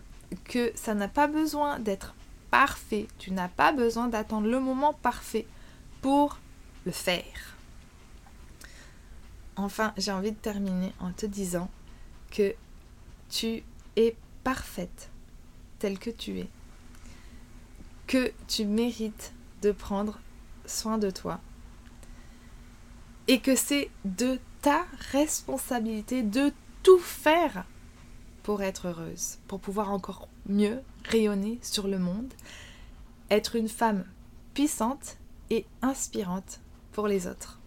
que 0.44 0.72
ça 0.76 0.94
n'a 0.94 1.08
pas 1.08 1.28
besoin 1.28 1.80
d'être 1.80 2.16
parfait. 2.52 3.08
Tu 3.18 3.32
n'as 3.32 3.48
pas 3.48 3.72
besoin 3.72 4.08
d'attendre 4.08 4.48
le 4.48 4.60
moment 4.60 4.94
parfait 4.94 5.48
pour 6.02 6.38
le 6.86 6.92
faire. 6.92 7.55
Enfin, 9.56 9.94
j'ai 9.98 10.12
envie 10.12 10.32
de 10.32 10.38
terminer 10.38 10.94
en 11.00 11.12
te 11.12 11.26
disant 11.26 11.70
que 12.32 12.54
tu 13.30 13.64
es 13.96 14.16
parfaite 14.44 15.10
telle 15.80 15.98
que 15.98 16.10
tu 16.10 16.40
es. 16.40 16.50
Que 18.08 18.32
tu 18.48 18.66
mérites 18.66 19.34
de 19.62 19.72
prendre 19.72 20.20
soin 20.66 20.98
de 20.98 21.10
toi. 21.10 21.40
Et 23.28 23.40
que 23.40 23.56
c'est 23.56 23.90
de 24.04 24.40
ta 24.62 24.86
responsabilité 25.12 26.22
de 26.22 26.52
tout 26.84 27.00
faire 27.00 27.66
pour 28.44 28.62
être 28.62 28.90
heureuse, 28.90 29.40
pour 29.48 29.60
pouvoir 29.60 29.92
encore 29.92 30.28
mieux 30.48 30.82
rayonner 31.06 31.58
sur 31.64 31.88
le 31.88 31.98
monde, 31.98 32.32
être 33.32 33.56
une 33.56 33.70
femme 33.70 34.06
puissante 34.54 35.18
et 35.50 35.66
inspirante 35.82 36.60
pour 36.92 37.08
les 37.08 37.26
autres. 37.26 37.60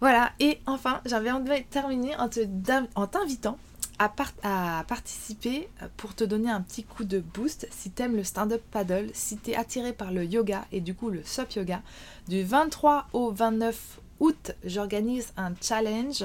Voilà, 0.00 0.32
et 0.40 0.60
enfin, 0.66 1.00
j'avais 1.06 1.30
envie 1.30 1.48
de 1.48 1.64
terminer 1.70 2.14
en 2.16 3.06
t'invitant 3.06 3.58
à, 3.98 4.12
à, 4.42 4.84
participer 4.84 5.68
euh, 5.82 5.88
pour 5.96 6.14
te 6.14 6.24
donner 6.24 6.50
un 6.50 6.60
petit 6.60 6.84
coup 6.84 7.04
de 7.04 7.20
boost 7.20 7.66
si 7.70 7.90
t'aimes 7.90 8.16
le 8.16 8.24
stand-up 8.24 8.62
paddle, 8.70 9.08
si 9.14 9.36
t'es 9.36 9.54
attiré 9.54 9.92
par 9.92 10.12
le 10.12 10.24
yoga 10.24 10.66
et 10.72 10.80
du 10.80 10.94
coup 10.94 11.10
le 11.10 11.22
SUP 11.24 11.52
yoga. 11.54 11.82
Du 12.28 12.42
23 12.42 13.06
au 13.12 13.30
29 13.30 14.00
août, 14.20 14.52
j'organise 14.64 15.32
un 15.36 15.52
challenge 15.60 16.24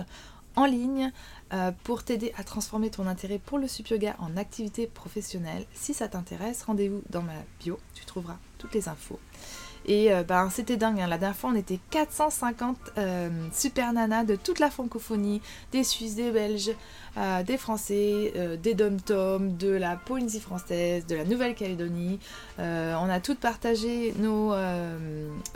en 0.58 0.66
ligne 0.66 1.12
euh, 1.54 1.72
pour 1.84 2.04
t'aider 2.04 2.34
à 2.38 2.44
transformer 2.44 2.90
ton 2.90 3.08
intérêt 3.08 3.40
pour 3.40 3.58
le 3.58 3.68
SUP 3.68 3.90
yoga 3.90 4.16
en 4.20 4.36
activité 4.38 4.88
professionnelle. 4.88 5.66
Si 5.74 5.94
ça 5.94 6.10
t'intéresse, 6.10 6.64
rendez-vous 6.64 7.02
dans 7.10 7.22
ma 7.22 7.34
bio, 7.60 7.80
tu 7.94 8.06
trouveras 8.06 8.38
toutes 8.58 8.74
les 8.74 8.90
infos. 8.90 9.20
Et 9.86 10.14
euh, 10.14 10.24
ben, 10.24 10.50
c'était 10.50 10.78
dingue, 10.78 11.00
hein. 11.00 11.08
la 11.08 11.18
dernière 11.18 11.38
fois 11.38 11.50
on 11.52 11.56
était 11.56 11.80
450 11.90 12.78
euh, 12.98 13.30
super 13.52 13.94
nanas 13.94 14.26
de 14.26 14.36
toute 14.36 14.60
la 14.60 14.70
francophonie, 14.70 15.42
des 15.72 15.84
Suisses, 15.84 16.16
des 16.16 16.32
Belges, 16.32 16.72
euh, 17.18 17.44
des 17.44 17.58
Français, 17.58 18.34
des 18.62 18.76
dom-tom, 18.76 19.58
de 19.58 19.70
la 19.70 19.96
Polynésie 19.96 20.40
française, 20.40 21.06
de 21.08 21.16
la 21.16 21.26
Nouvelle-Calédonie. 21.26 22.20
on 22.60 23.10
a 23.10 23.20
toutes 23.20 23.40
partagé 23.40 24.14
nos 24.20 24.54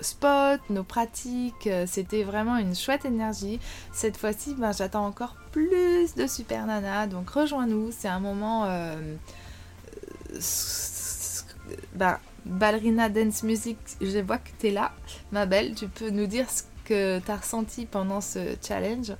spots, 0.01 0.63
nos 0.69 0.83
pratiques, 0.83 1.69
c'était 1.85 2.23
vraiment 2.23 2.57
une 2.57 2.75
chouette 2.75 3.05
énergie. 3.05 3.59
Cette 3.93 4.17
fois-ci, 4.17 4.55
ben, 4.55 4.71
j'attends 4.71 5.05
encore 5.05 5.35
plus 5.51 6.15
de 6.15 6.27
super 6.27 6.65
nanas, 6.65 7.07
donc 7.07 7.29
rejoins-nous, 7.29 7.91
c'est 7.91 8.09
un 8.09 8.19
moment... 8.19 8.67
ben, 11.93 12.19
Ballerina 12.45 13.09
Dance 13.09 13.43
Music, 13.43 13.77
je 14.01 14.19
vois 14.19 14.37
que 14.37 14.49
tu 14.59 14.67
es 14.67 14.71
là, 14.71 14.91
ma 15.31 15.45
belle. 15.45 15.73
Tu 15.73 15.87
peux 15.87 16.09
nous 16.09 16.27
dire 16.27 16.49
ce 16.49 16.63
que 16.85 17.19
tu 17.19 17.31
as 17.31 17.37
ressenti 17.37 17.85
pendant 17.85 18.21
ce 18.21 18.55
challenge. 18.65 19.13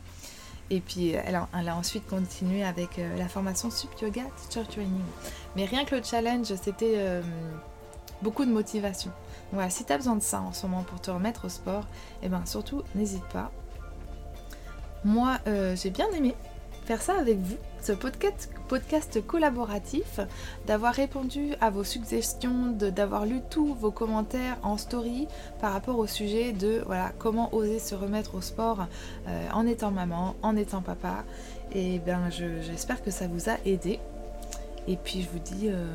Et 0.70 0.80
puis, 0.80 1.10
elle 1.10 1.36
a, 1.36 1.48
elle 1.58 1.70
a 1.70 1.76
ensuite 1.76 2.08
continué 2.08 2.64
avec 2.64 2.98
euh, 2.98 3.16
la 3.18 3.28
formation 3.28 3.70
Sup 3.70 3.90
Yoga 4.02 4.24
Teacher 4.38 4.66
Training. 4.68 5.04
Mais 5.56 5.66
rien 5.66 5.86
que 5.86 5.96
le 5.96 6.04
challenge, 6.04 6.54
c'était 6.56 6.96
euh, 6.96 7.22
beaucoup 8.22 8.46
de 8.46 8.52
motivation. 8.52 9.12
voilà, 9.52 9.70
si 9.70 9.86
tu 9.86 9.94
as 9.94 9.98
besoin 9.98 10.16
de 10.16 10.24
ça 10.24 10.42
en 10.42 10.54
ce 10.54 10.66
moment 10.66 10.84
pour 10.84 11.02
te 11.02 11.12
remettre 11.12 11.46
au 11.46 11.50
sport, 11.50 11.84
et 12.22 12.26
eh 12.26 12.30
ben 12.30 12.44
surtout, 12.46 12.82
n'hésite 12.96 13.26
pas. 13.26 13.52
Moi, 15.04 15.38
euh, 15.46 15.76
j'ai 15.76 15.92
bien 15.92 16.10
aimé. 16.12 16.36
faire 16.86 17.02
ça 17.02 17.20
avec 17.20 17.38
vous, 17.38 17.58
ce 17.82 17.92
podcast, 17.92 18.50
podcast 18.68 19.26
collaboratif, 19.26 20.20
d'avoir 20.68 20.94
répondu 20.94 21.54
à 21.62 21.70
vos 21.70 21.84
suggestions, 21.84 22.72
d'avoir 22.72 23.26
lu 23.26 23.42
tous 23.50 23.74
vos 23.74 23.92
commentaires 23.92 24.58
en 24.64 24.78
story 24.78 25.28
par 25.62 25.74
rapport 25.74 25.98
au 25.98 26.08
sujet 26.08 26.52
de 26.52 26.84
comment 27.20 27.54
oser 27.54 27.80
se 27.80 27.96
remettre 27.96 28.36
au 28.36 28.42
sport 28.42 28.88
euh, 29.28 29.48
en 29.54 29.66
étant 29.68 29.92
maman, 29.92 30.36
en 30.42 30.56
étant 30.56 30.82
papa. 30.82 31.24
Et 31.74 32.00
bien 32.00 32.30
j'espère 32.30 33.04
que 33.04 33.12
ça 33.12 33.28
vous 33.28 33.50
a 33.50 33.56
aidé. 33.66 34.00
Et 34.88 34.98
puis 34.98 35.22
je 35.22 35.30
vous 35.30 35.40
dis 35.40 35.70
euh, 35.70 35.86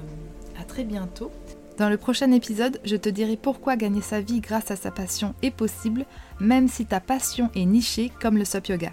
à 0.60 0.64
très 0.64 0.84
bientôt. 0.84 1.30
Dans 1.78 1.88
le 1.88 1.96
prochain 1.96 2.30
épisode, 2.32 2.78
je 2.84 2.96
te 2.96 3.08
dirai 3.08 3.36
pourquoi 3.36 3.76
gagner 3.76 4.02
sa 4.02 4.20
vie 4.20 4.40
grâce 4.40 4.70
à 4.70 4.76
sa 4.76 4.90
passion 4.90 5.34
est 5.42 5.50
possible, 5.50 6.04
même 6.38 6.68
si 6.68 6.84
ta 6.84 7.00
passion 7.00 7.50
est 7.54 7.64
nichée 7.64 8.12
comme 8.20 8.36
le 8.36 8.44
SOP 8.44 8.68
Yoga. 8.68 8.92